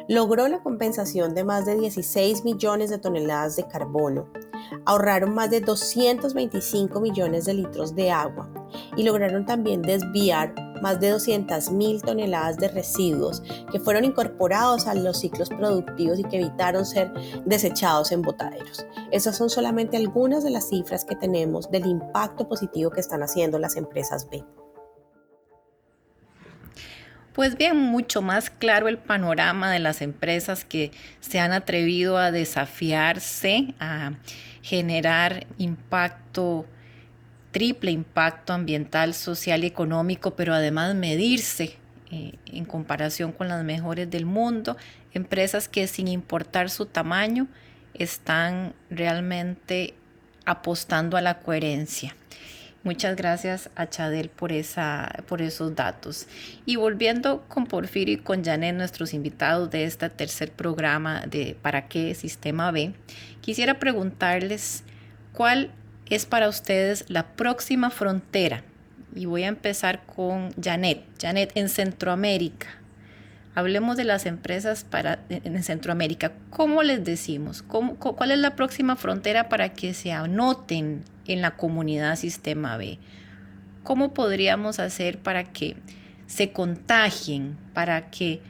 logró 0.08 0.46
la 0.48 0.62
compensación 0.62 1.34
de 1.34 1.44
más 1.44 1.64
de 1.64 1.76
16 1.76 2.44
millones 2.44 2.90
de 2.90 2.98
toneladas 2.98 3.56
de 3.56 3.66
carbono, 3.66 4.26
ahorraron 4.84 5.34
más 5.34 5.50
de 5.50 5.60
225 5.60 7.00
millones 7.00 7.44
de 7.46 7.54
litros 7.54 7.94
de 7.94 8.10
agua. 8.10 8.48
Y 8.96 9.04
lograron 9.04 9.46
también 9.46 9.82
desviar 9.82 10.54
más 10.82 11.00
de 11.00 11.14
200.000 11.14 12.02
toneladas 12.02 12.56
de 12.56 12.68
residuos 12.68 13.42
que 13.70 13.80
fueron 13.80 14.04
incorporados 14.04 14.86
a 14.86 14.94
los 14.94 15.20
ciclos 15.20 15.48
productivos 15.48 16.18
y 16.18 16.24
que 16.24 16.40
evitaron 16.40 16.86
ser 16.86 17.12
desechados 17.44 18.12
en 18.12 18.22
botaderos. 18.22 18.86
Esas 19.10 19.36
son 19.36 19.50
solamente 19.50 19.96
algunas 19.96 20.44
de 20.44 20.50
las 20.50 20.68
cifras 20.68 21.04
que 21.04 21.16
tenemos 21.16 21.70
del 21.70 21.86
impacto 21.86 22.48
positivo 22.48 22.90
que 22.90 23.00
están 23.00 23.22
haciendo 23.22 23.58
las 23.58 23.76
empresas 23.76 24.28
B. 24.30 24.44
Pues 27.36 27.58
bien, 27.58 27.76
mucho 27.76 28.22
más 28.22 28.48
claro 28.48 28.88
el 28.88 28.96
panorama 28.96 29.70
de 29.70 29.78
las 29.78 30.00
empresas 30.00 30.64
que 30.64 30.90
se 31.20 31.38
han 31.38 31.52
atrevido 31.52 32.16
a 32.16 32.30
desafiarse, 32.30 33.74
a 33.78 34.12
generar 34.62 35.46
impacto 35.58 36.64
triple 37.56 37.90
impacto 37.90 38.52
ambiental, 38.52 39.14
social 39.14 39.64
y 39.64 39.66
económico, 39.66 40.36
pero 40.36 40.52
además 40.52 40.94
medirse 40.94 41.78
eh, 42.10 42.34
en 42.44 42.66
comparación 42.66 43.32
con 43.32 43.48
las 43.48 43.64
mejores 43.64 44.10
del 44.10 44.26
mundo, 44.26 44.76
empresas 45.14 45.66
que 45.66 45.86
sin 45.86 46.06
importar 46.06 46.68
su 46.68 46.84
tamaño 46.84 47.48
están 47.94 48.74
realmente 48.90 49.94
apostando 50.44 51.16
a 51.16 51.22
la 51.22 51.38
coherencia. 51.38 52.14
Muchas 52.84 53.16
gracias 53.16 53.70
a 53.74 53.88
Chadel 53.88 54.28
por, 54.28 54.52
esa, 54.52 55.24
por 55.26 55.40
esos 55.40 55.74
datos. 55.74 56.26
Y 56.66 56.76
volviendo 56.76 57.42
con 57.48 57.64
Porfirio 57.64 58.16
y 58.16 58.18
con 58.18 58.44
Janet, 58.44 58.76
nuestros 58.76 59.14
invitados 59.14 59.70
de 59.70 59.84
este 59.84 60.10
tercer 60.10 60.52
programa 60.52 61.24
de 61.26 61.56
¿Para 61.62 61.88
qué 61.88 62.14
Sistema 62.14 62.70
B? 62.70 62.92
Quisiera 63.40 63.78
preguntarles 63.78 64.84
cuál 65.32 65.70
es 66.10 66.26
para 66.26 66.48
ustedes 66.48 67.04
la 67.08 67.26
próxima 67.26 67.90
frontera? 67.90 68.62
Y 69.14 69.26
voy 69.26 69.44
a 69.44 69.48
empezar 69.48 70.04
con 70.04 70.52
Janet. 70.62 71.02
Janet, 71.20 71.52
en 71.54 71.68
Centroamérica. 71.68 72.68
Hablemos 73.54 73.96
de 73.96 74.04
las 74.04 74.26
empresas 74.26 74.84
para, 74.84 75.20
en 75.30 75.62
Centroamérica. 75.62 76.32
¿Cómo 76.50 76.82
les 76.82 77.02
decimos? 77.04 77.62
¿Cuál 77.62 78.30
es 78.30 78.38
la 78.38 78.54
próxima 78.54 78.96
frontera 78.96 79.48
para 79.48 79.70
que 79.70 79.94
se 79.94 80.12
anoten 80.12 81.02
en 81.26 81.40
la 81.40 81.56
comunidad 81.56 82.16
Sistema 82.16 82.76
B? 82.76 82.98
¿Cómo 83.82 84.12
podríamos 84.12 84.78
hacer 84.78 85.18
para 85.18 85.44
que 85.44 85.76
se 86.26 86.52
contagien, 86.52 87.56
para 87.72 88.10
que 88.10 88.42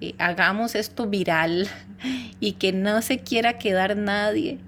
eh, 0.00 0.14
hagamos 0.18 0.74
esto 0.74 1.06
viral 1.06 1.68
y 2.40 2.52
que 2.52 2.72
no 2.72 3.02
se 3.02 3.20
quiera 3.20 3.58
quedar 3.58 3.96
nadie 3.96 4.58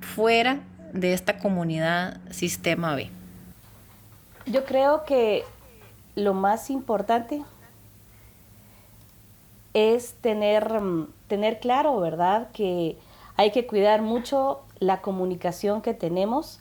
fuera 0.00 0.60
de 0.92 1.12
esta 1.12 1.38
comunidad 1.38 2.20
Sistema 2.30 2.94
B? 2.94 3.10
Yo 4.46 4.64
creo 4.64 5.04
que 5.04 5.44
lo 6.14 6.34
más 6.34 6.70
importante 6.70 7.42
es 9.74 10.14
tener, 10.14 10.70
tener 11.28 11.60
claro, 11.60 11.98
¿verdad? 12.00 12.48
Que 12.52 12.96
hay 13.36 13.50
que 13.52 13.66
cuidar 13.66 14.02
mucho 14.02 14.60
la 14.78 15.00
comunicación 15.00 15.80
que 15.80 15.94
tenemos. 15.94 16.60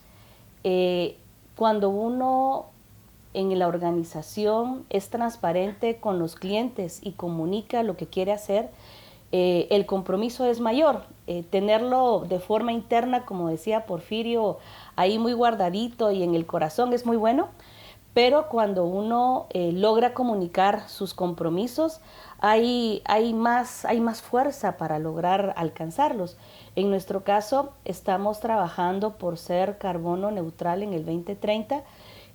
Eh, 0.64 1.18
cuando 1.56 1.90
uno 1.90 2.68
en 3.34 3.58
la 3.58 3.68
organización 3.68 4.86
es 4.90 5.10
transparente 5.10 6.00
con 6.00 6.20
los 6.20 6.36
clientes 6.36 7.00
y 7.02 7.14
comunica 7.14 7.84
lo 7.84 7.98
que 7.98 8.08
quiere 8.08 8.32
hacer, 8.32 8.70
eh, 9.32 9.68
el 9.72 9.86
compromiso 9.86 10.46
es 10.46 10.60
mayor. 10.60 11.04
Eh, 11.28 11.44
tenerlo 11.50 12.26
de 12.28 12.40
forma 12.40 12.74
interna, 12.74 13.26
como 13.26 13.48
decía 13.48 13.86
Porfirio, 13.86 14.58
ahí 14.96 15.18
muy 15.20 15.34
guardadito 15.34 16.12
y 16.12 16.24
en 16.24 16.36
el 16.36 16.46
corazón 16.46 16.92
es 16.94 17.06
muy 17.06 17.16
bueno, 17.16 17.50
pero 18.14 18.50
cuando 18.50 18.84
uno 18.84 19.48
eh, 19.52 19.72
logra 19.72 20.14
comunicar 20.14 20.90
sus 20.90 21.14
compromisos, 21.14 22.02
hay, 22.40 23.02
hay, 23.06 23.34
más, 23.34 23.86
hay 23.86 24.02
más 24.02 24.22
fuerza 24.22 24.76
para 24.76 25.00
lograr 25.00 25.54
alcanzarlos. 25.56 26.38
En 26.76 26.90
nuestro 26.90 27.24
caso, 27.24 27.72
estamos 27.86 28.42
trabajando 28.42 29.18
por 29.18 29.38
ser 29.38 29.78
carbono 29.78 30.32
neutral 30.32 30.84
en 30.84 30.94
el 30.94 31.06
2030 31.06 31.84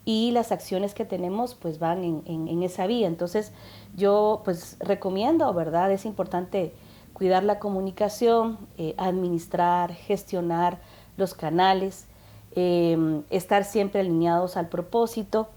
y 0.07 0.31
las 0.31 0.53
acciones 0.53 0.95
que 0.95 1.05
tenemos 1.05 1.55
pues 1.55 1.79
van 1.79 2.05
en, 2.05 2.49
en 2.49 2.63
esa 2.63 2.87
vía. 2.87 3.09
Entonces, 3.09 3.53
yo 3.97 4.41
pues 4.45 4.77
recomiendo, 4.79 5.53
¿verdad? 5.53 5.93
Es 5.93 6.07
importante 6.07 6.73
cuidar 7.17 7.45
la 7.45 7.59
comunicación, 7.59 8.59
eh, 8.77 8.95
administrar, 8.99 9.95
gestionar 9.95 10.79
los 11.17 11.33
canales, 11.33 12.05
em, 12.55 13.23
estar 13.31 13.65
siempre 13.65 14.01
alineados 14.01 14.59
al 14.59 14.69
propósito. 14.69 15.49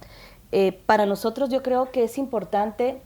Eh, 0.54 0.82
para 0.86 1.06
nosotros 1.06 1.50
yo 1.50 1.62
creo 1.62 1.92
que 1.92 2.06
es 2.06 2.18
importante 2.18 3.02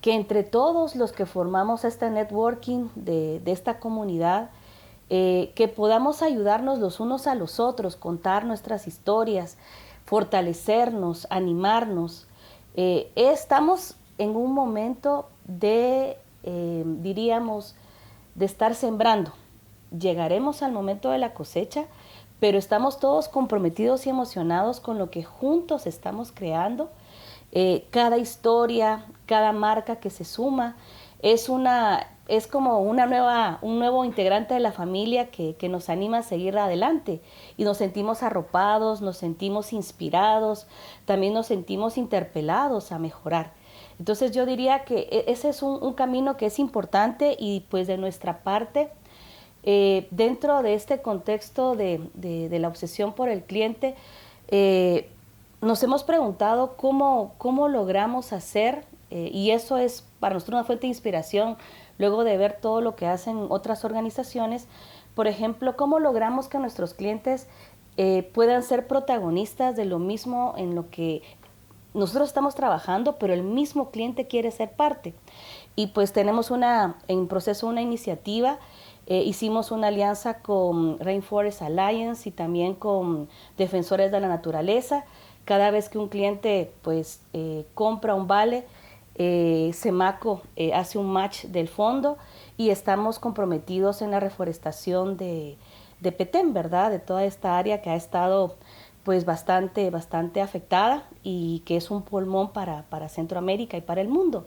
que 0.00 0.14
entre 0.14 0.42
todos 0.42 0.96
los 0.96 1.12
que 1.12 1.26
formamos 1.26 1.84
este 1.84 2.08
networking 2.08 2.88
de, 2.94 3.42
esta 3.44 3.78
comunidad, 3.78 4.48
eh, 5.10 5.52
que 5.54 5.68
podamos 5.68 6.22
ayudarnos 6.22 6.78
los 6.78 6.98
unos 6.98 7.26
a 7.26 7.34
los 7.34 7.60
otros, 7.60 7.94
contar 7.96 8.46
nuestras 8.46 8.86
historias, 8.86 9.58
fortalecernos, 10.06 11.26
animarnos. 11.28 12.26
estamos 12.74 13.96
en 14.16 14.36
un 14.36 14.54
momento 14.54 15.28
de 15.44 16.16
eh, 16.42 16.84
diríamos, 16.86 17.74
de 18.34 18.46
estar 18.46 18.74
sembrando. 18.74 19.32
Llegaremos 19.96 20.62
al 20.62 20.72
momento 20.72 21.10
de 21.10 21.18
la 21.18 21.34
cosecha, 21.34 21.86
pero 22.38 22.58
estamos 22.58 22.98
todos 22.98 23.28
comprometidos 23.28 24.06
y 24.06 24.10
emocionados 24.10 24.80
con 24.80 24.98
lo 24.98 25.10
que 25.10 25.22
juntos 25.22 25.86
estamos 25.86 26.32
creando. 26.32 26.90
Eh, 27.52 27.86
cada 27.90 28.18
historia, 28.18 29.04
cada 29.26 29.52
marca 29.52 29.96
que 29.96 30.10
se 30.10 30.24
suma 30.24 30.76
es 31.20 31.48
una 31.48 32.06
es 32.28 32.46
como 32.46 32.78
una 32.78 33.06
nueva, 33.06 33.58
un 33.60 33.80
nuevo 33.80 34.04
integrante 34.04 34.54
de 34.54 34.60
la 34.60 34.70
familia 34.70 35.32
que, 35.32 35.56
que, 35.56 35.68
nos 35.68 35.88
anima 35.88 36.18
a 36.18 36.22
seguir 36.22 36.56
adelante 36.56 37.20
y 37.56 37.64
nos 37.64 37.78
sentimos 37.78 38.22
arropados, 38.22 39.00
nos 39.00 39.16
sentimos 39.16 39.72
inspirados, 39.72 40.68
también 41.06 41.34
nos 41.34 41.48
sentimos 41.48 41.98
interpelados 41.98 42.92
a 42.92 43.00
mejorar. 43.00 43.52
Entonces 44.00 44.32
yo 44.32 44.46
diría 44.46 44.84
que 44.84 45.08
e, 45.10 45.30
ese 45.30 45.50
es 45.50 45.62
un, 45.62 45.92
camino 45.92 46.38
que 46.38 46.46
es 46.46 46.58
importante 46.58 47.36
y 47.38 47.66
pues 47.68 47.86
de 47.86 47.98
nuestra 47.98 48.42
parte, 48.42 48.88
eh, 49.62 50.08
dentro 50.10 50.62
de 50.62 50.72
este 50.72 51.02
contexto 51.02 51.76
de, 51.76 52.00
la 52.50 52.68
obsesión 52.68 53.12
por 53.12 53.28
el 53.28 53.42
cliente, 53.42 53.94
eh, 54.48 55.10
nos 55.60 55.82
hemos 55.82 56.02
preguntado 56.02 56.78
cómo, 56.78 57.34
cómo 57.36 57.68
logramos 57.68 58.32
hacer, 58.32 58.86
eh, 59.10 59.30
y 59.34 59.50
eso 59.50 59.76
es 59.76 60.06
para 60.18 60.32
nosotros 60.32 60.54
una 60.54 60.64
fuente 60.64 60.82
de 60.82 60.88
inspiración, 60.88 61.58
luego 61.98 62.24
de 62.24 62.38
ver 62.38 62.54
todo 62.58 62.80
lo 62.80 62.96
que 62.96 63.06
hacen 63.06 63.48
otras 63.50 63.84
organizaciones, 63.84 64.66
por 65.14 65.26
ejemplo, 65.26 65.76
cómo 65.76 65.98
logramos 65.98 66.48
que 66.48 66.58
nuestros 66.58 66.94
clientes 66.94 67.48
puedan 68.32 68.62
ser 68.62 68.86
protagonistas 68.86 69.76
de 69.76 69.84
lo 69.84 69.98
mismo 69.98 70.54
en 70.56 70.74
lo 70.74 70.88
que 70.88 71.20
nosotros 71.94 72.28
estamos 72.28 72.54
trabajando, 72.54 73.16
pero 73.18 73.34
el 73.34 73.42
mismo 73.42 73.90
cliente 73.90 74.26
quiere 74.26 74.50
ser 74.50 74.72
parte. 74.72 75.14
Y 75.76 75.88
pues 75.88 76.12
tenemos 76.12 76.50
una, 76.50 76.98
en 77.08 77.26
proceso 77.26 77.66
una 77.66 77.82
iniciativa, 77.82 78.58
eh, 79.06 79.22
hicimos 79.24 79.72
una 79.72 79.88
alianza 79.88 80.38
con 80.38 80.98
Rainforest 81.00 81.62
Alliance 81.62 82.28
y 82.28 82.32
también 82.32 82.74
con 82.74 83.28
Defensores 83.56 84.12
de 84.12 84.20
la 84.20 84.28
Naturaleza. 84.28 85.04
Cada 85.44 85.70
vez 85.70 85.88
que 85.88 85.98
un 85.98 86.08
cliente 86.08 86.72
pues 86.82 87.22
eh, 87.32 87.66
compra 87.74 88.14
un 88.14 88.28
vale, 88.28 88.66
eh, 89.16 89.72
Semaco 89.74 90.42
hace 90.72 90.96
un 90.96 91.06
match 91.12 91.46
del 91.46 91.68
fondo 91.68 92.18
y 92.56 92.70
estamos 92.70 93.18
comprometidos 93.18 94.00
en 94.00 94.12
la 94.12 94.20
reforestación 94.20 95.16
de, 95.16 95.58
de 96.00 96.12
Petén, 96.12 96.52
¿verdad? 96.52 96.90
De 96.90 96.98
toda 96.98 97.24
esta 97.24 97.58
área 97.58 97.82
que 97.82 97.90
ha 97.90 97.96
estado 97.96 98.54
pues 99.10 99.24
bastante, 99.24 99.90
bastante 99.90 100.40
afectada 100.40 101.02
y 101.24 101.64
que 101.66 101.76
es 101.76 101.90
un 101.90 102.02
pulmón 102.02 102.52
para, 102.52 103.08
Centroamérica 103.08 103.76
y 103.76 103.80
para 103.80 104.00
el 104.00 104.06
mundo. 104.06 104.46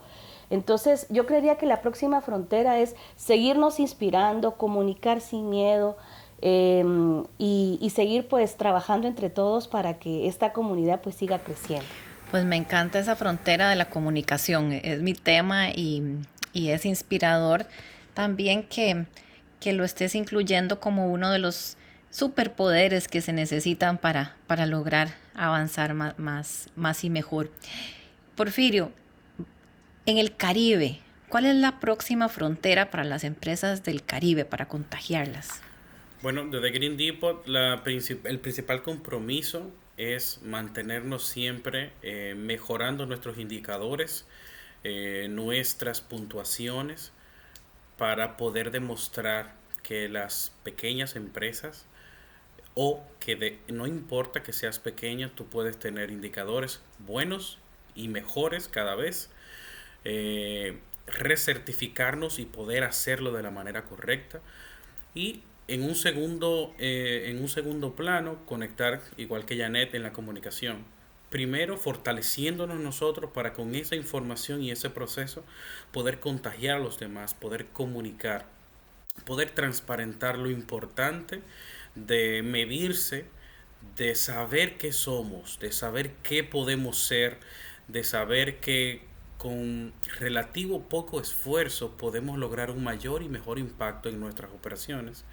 Entonces 0.50 1.06
yo 1.10 1.26
creería 1.26 1.58
que 1.58 1.66
la 1.66 1.82
próxima 1.82 2.22
frontera 2.22 2.80
es 2.80 2.96
seguirnos 3.18 3.82
inspirando, 3.82 4.56
comunicar 4.56 5.20
sin 5.20 5.50
miedo 5.50 5.98
em, 6.40 7.26
y, 7.38 7.92
seguir 7.94 8.30
pues 8.30 8.56
trabajando 8.56 9.06
entre 9.10 9.30
todos 9.30 9.68
para 9.68 9.96
que 9.96 10.30
esta 10.30 10.54
comunidad 10.54 11.02
pues 11.02 11.16
siga 11.16 11.40
creciendo. 11.40 11.86
Pues 12.32 12.46
me 12.46 12.56
encanta 12.56 13.00
esa 13.00 13.18
frontera 13.18 13.70
de 13.70 13.76
la 13.76 13.90
comunicación, 13.90 14.72
es 14.72 15.02
mi 15.02 15.14
tema 15.14 15.72
y, 15.72 16.22
es 16.54 16.86
inspirador 16.86 17.66
también 18.14 18.64
que, 18.64 19.08
que 19.60 19.74
lo 19.74 19.84
estés 19.84 20.16
incluyendo 20.16 20.80
como 20.80 21.12
uno 21.12 21.32
de 21.32 21.40
los 21.40 21.76
superpoderes 22.14 23.08
que 23.08 23.22
se 23.22 23.34
necesitan 23.34 23.98
para, 23.98 24.36
para 24.46 24.68
lograr 24.68 25.16
avanzar 25.34 25.96
más, 25.96 26.70
más, 26.76 27.04
y 27.04 27.10
mejor. 27.10 27.50
Porfirio, 28.36 28.92
en 30.06 30.20
el 30.20 30.36
Caribe, 30.36 31.00
¿cuál 31.28 31.46
es 31.46 31.56
la 31.56 31.80
próxima 31.80 32.30
frontera 32.30 32.92
para 32.92 33.04
las 33.04 33.24
empresas 33.24 33.84
del 33.84 34.04
Caribe 34.04 34.46
para 34.46 34.68
contagiarlas? 34.68 35.62
Bueno, 36.22 36.46
desde 36.46 36.70
Green 36.70 36.98
Depot 36.98 37.44
el 37.48 38.40
principal 38.40 38.84
compromiso 38.84 39.72
es 39.98 40.40
mantenernos 40.44 41.26
siempre 41.26 41.94
eh, 42.04 42.36
mejorando 42.38 43.08
nuestros 43.08 43.40
indicadores, 43.40 44.28
eh, 44.84 45.28
nuestras 45.32 46.02
puntuaciones, 46.02 47.12
para 47.98 48.38
poder 48.38 48.70
demostrar 48.70 49.56
que 49.82 50.08
las 50.10 50.52
pequeñas 50.64 51.16
empresas 51.16 51.88
o 52.76 53.04
que 53.20 53.36
de, 53.36 53.60
no 53.68 53.88
importa 53.88 54.44
que 54.44 54.54
seas 54.54 54.80
pequeño, 54.80 55.32
tú 55.32 55.46
puedes 55.46 55.78
tener 55.78 56.12
indicadores 56.12 56.82
buenos 57.00 57.60
y 57.96 58.08
mejores 58.08 58.68
cada 58.68 58.96
vez, 58.96 59.30
eh, 60.04 60.80
recertificarnos 61.08 62.40
y 62.40 62.46
poder 62.46 62.84
hacerlo 62.84 63.32
de 63.32 63.44
la 63.44 63.52
manera 63.52 63.84
correcta. 63.84 64.42
Y 65.14 65.44
en 65.68 65.84
un 65.84 65.96
segundo 65.96 66.74
eh, 66.78 67.26
en 67.28 67.42
un 67.42 67.48
segundo 67.48 67.96
plano 67.96 68.38
conectar 68.46 69.02
igual 69.18 69.46
que 69.46 69.58
Janet 69.58 69.94
en 69.96 70.04
la 70.04 70.12
comunicación. 70.12 70.84
Primero 71.30 71.78
fortaleciéndonos 71.78 72.80
nosotros 72.80 73.32
para 73.32 73.54
con 73.54 73.74
esa 73.76 73.96
información 73.96 74.62
y 74.62 74.72
ese 74.72 74.90
proceso 74.90 75.44
poder 75.92 76.20
contagiar 76.20 76.78
a 76.78 76.80
los 76.80 77.00
demás 77.00 77.34
poder 77.34 77.68
comunicar 77.68 78.46
poder 79.26 79.52
transparentar 79.52 80.38
lo 80.38 80.50
importante 80.50 81.42
de 81.96 82.42
medirse, 82.44 83.26
de 83.96 84.16
saber 84.16 84.78
qué 84.78 84.92
somos, 84.92 85.60
de 85.60 85.72
saber 85.72 86.14
qué 86.24 86.44
podemos 86.44 87.00
ser, 87.00 87.40
de 87.88 88.04
saber 88.04 88.60
que 88.60 89.02
con 89.38 89.94
relativo 90.20 90.84
poco 90.88 91.20
esfuerzo 91.20 91.98
podemos 91.98 92.38
lograr 92.38 92.72
un 92.72 92.84
mayor 92.84 93.24
y 93.24 93.30
mejor 93.30 93.60
impacto 93.60 94.10
en 94.10 94.20
nuestras 94.20 94.52
operaciones. 94.52 95.26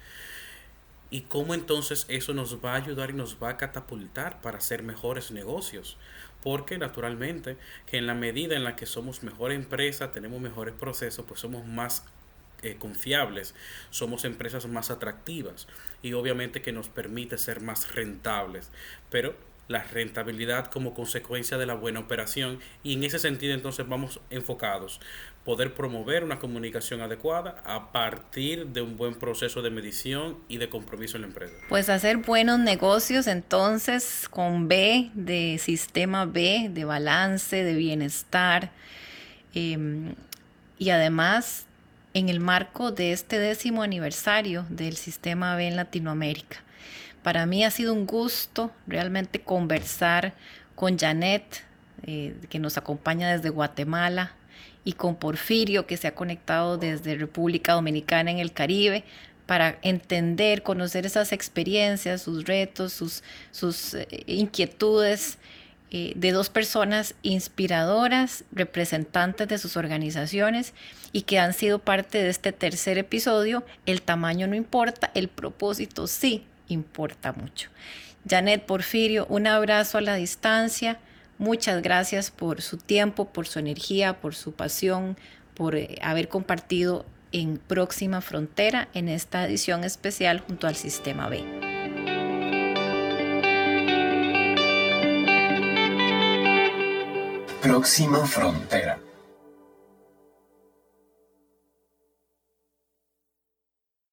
Y 1.09 1.21
cómo 1.21 1.53
entonces 1.53 2.05
eso 2.07 2.33
nos 2.33 2.63
va 2.63 2.73
a 2.73 2.77
ayudar 2.77 3.09
y 3.09 3.13
nos 3.13 3.41
va 3.41 3.49
a 3.49 3.57
catapultar 3.57 4.41
para 4.41 4.59
hacer 4.59 4.83
mejores 4.83 5.31
negocios. 5.31 5.97
Porque 6.41 6.77
naturalmente 6.77 7.57
que 7.85 7.97
en 7.97 8.07
la 8.07 8.13
medida 8.13 8.55
en 8.55 8.63
la 8.63 8.75
que 8.75 8.85
somos 8.85 9.23
mejor 9.23 9.51
empresa, 9.51 10.11
tenemos 10.11 10.41
mejores 10.41 10.73
procesos, 10.73 11.25
pues 11.27 11.39
somos 11.39 11.65
más 11.65 12.05
eh, 12.61 12.75
confiables, 12.77 13.55
somos 13.89 14.25
empresas 14.25 14.67
más 14.67 14.91
atractivas 14.91 15.67
y 16.01 16.13
obviamente 16.13 16.61
que 16.61 16.71
nos 16.71 16.89
permite 16.89 17.37
ser 17.37 17.61
más 17.61 17.93
rentables. 17.95 18.71
Pero 19.09 19.35
la 19.71 19.83
rentabilidad 19.83 20.67
como 20.67 20.93
consecuencia 20.93 21.57
de 21.57 21.65
la 21.65 21.73
buena 21.73 22.01
operación 22.01 22.59
y 22.83 22.93
en 22.93 23.03
ese 23.03 23.19
sentido 23.19 23.53
entonces 23.53 23.87
vamos 23.87 24.19
enfocados 24.29 24.99
poder 25.45 25.73
promover 25.73 26.23
una 26.23 26.37
comunicación 26.37 27.01
adecuada 27.01 27.63
a 27.65 27.91
partir 27.91 28.67
de 28.67 28.81
un 28.81 28.95
buen 28.95 29.15
proceso 29.15 29.61
de 29.61 29.71
medición 29.71 30.37
y 30.47 30.57
de 30.57 30.69
compromiso 30.69 31.17
en 31.17 31.21
la 31.21 31.27
empresa. 31.29 31.55
Pues 31.67 31.89
hacer 31.89 32.17
buenos 32.17 32.59
negocios 32.59 33.25
entonces 33.25 34.27
con 34.29 34.67
B 34.67 35.09
de 35.15 35.57
sistema 35.57 36.25
B, 36.25 36.69
de 36.71 36.85
balance, 36.85 37.63
de 37.63 37.73
bienestar 37.73 38.71
em, 39.55 40.13
y 40.77 40.91
además 40.91 41.65
en 42.13 42.29
el 42.29 42.39
marco 42.39 42.91
de 42.91 43.13
este 43.13 43.39
décimo 43.39 43.83
aniversario 43.83 44.65
del 44.69 44.97
Sistema 44.97 45.55
B 45.55 45.67
en 45.67 45.75
Latinoamérica. 45.75 46.57
Para 47.23 47.45
mí 47.45 47.63
ha 47.63 47.71
sido 47.71 47.93
un 47.93 48.05
gusto 48.05 48.71
realmente 48.87 49.41
conversar 49.41 50.33
con 50.75 50.97
Janet, 50.97 51.63
eh, 52.03 52.35
que 52.49 52.59
nos 52.59 52.77
acompaña 52.77 53.31
desde 53.31 53.49
Guatemala, 53.49 54.33
y 54.83 54.93
con 54.93 55.15
Porfirio, 55.15 55.85
que 55.85 55.97
se 55.97 56.07
ha 56.07 56.15
conectado 56.15 56.77
desde 56.77 57.15
República 57.15 57.73
Dominicana 57.73 58.31
en 58.31 58.39
el 58.39 58.51
Caribe, 58.51 59.03
para 59.45 59.77
entender, 59.81 60.63
conocer 60.63 61.05
esas 61.05 61.31
experiencias, 61.31 62.23
sus 62.23 62.45
retos, 62.45 62.93
sus, 62.93 63.21
sus 63.51 63.93
eh, 63.93 64.07
inquietudes 64.25 65.37
eh, 65.93 66.13
de 66.15 66.31
dos 66.31 66.49
personas 66.49 67.15
inspiradoras, 67.21 68.45
representantes 68.53 69.49
de 69.49 69.57
sus 69.57 69.75
organizaciones 69.75 70.73
y 71.11 71.23
que 71.23 71.37
han 71.37 71.53
sido 71.53 71.79
parte 71.79 72.23
de 72.23 72.29
este 72.29 72.53
tercer 72.53 72.97
episodio. 72.97 73.65
El 73.85 74.01
tamaño 74.01 74.47
no 74.47 74.55
importa, 74.55 75.11
el 75.15 75.27
propósito 75.27 76.07
sí 76.07 76.45
importa 76.69 77.33
mucho. 77.33 77.69
Janet 78.25 78.65
Porfirio, 78.65 79.25
un 79.27 79.47
abrazo 79.47 79.97
a 79.97 80.01
la 80.01 80.15
distancia. 80.15 80.97
Muchas 81.37 81.81
gracias 81.81 82.31
por 82.31 82.61
su 82.61 82.77
tiempo, 82.77 83.25
por 83.25 83.45
su 83.47 83.59
energía, 83.59 84.21
por 84.21 84.33
su 84.33 84.53
pasión, 84.53 85.17
por 85.55 85.75
eh, 85.75 85.97
haber 86.01 86.29
compartido 86.29 87.05
en 87.33 87.57
Próxima 87.57 88.21
Frontera 88.21 88.87
en 88.93 89.09
esta 89.09 89.45
edición 89.45 89.83
especial 89.83 90.39
junto 90.39 90.67
al 90.67 90.75
Sistema 90.75 91.27
B. 91.27 91.70
Próxima 97.61 98.25
Frontera 98.25 98.99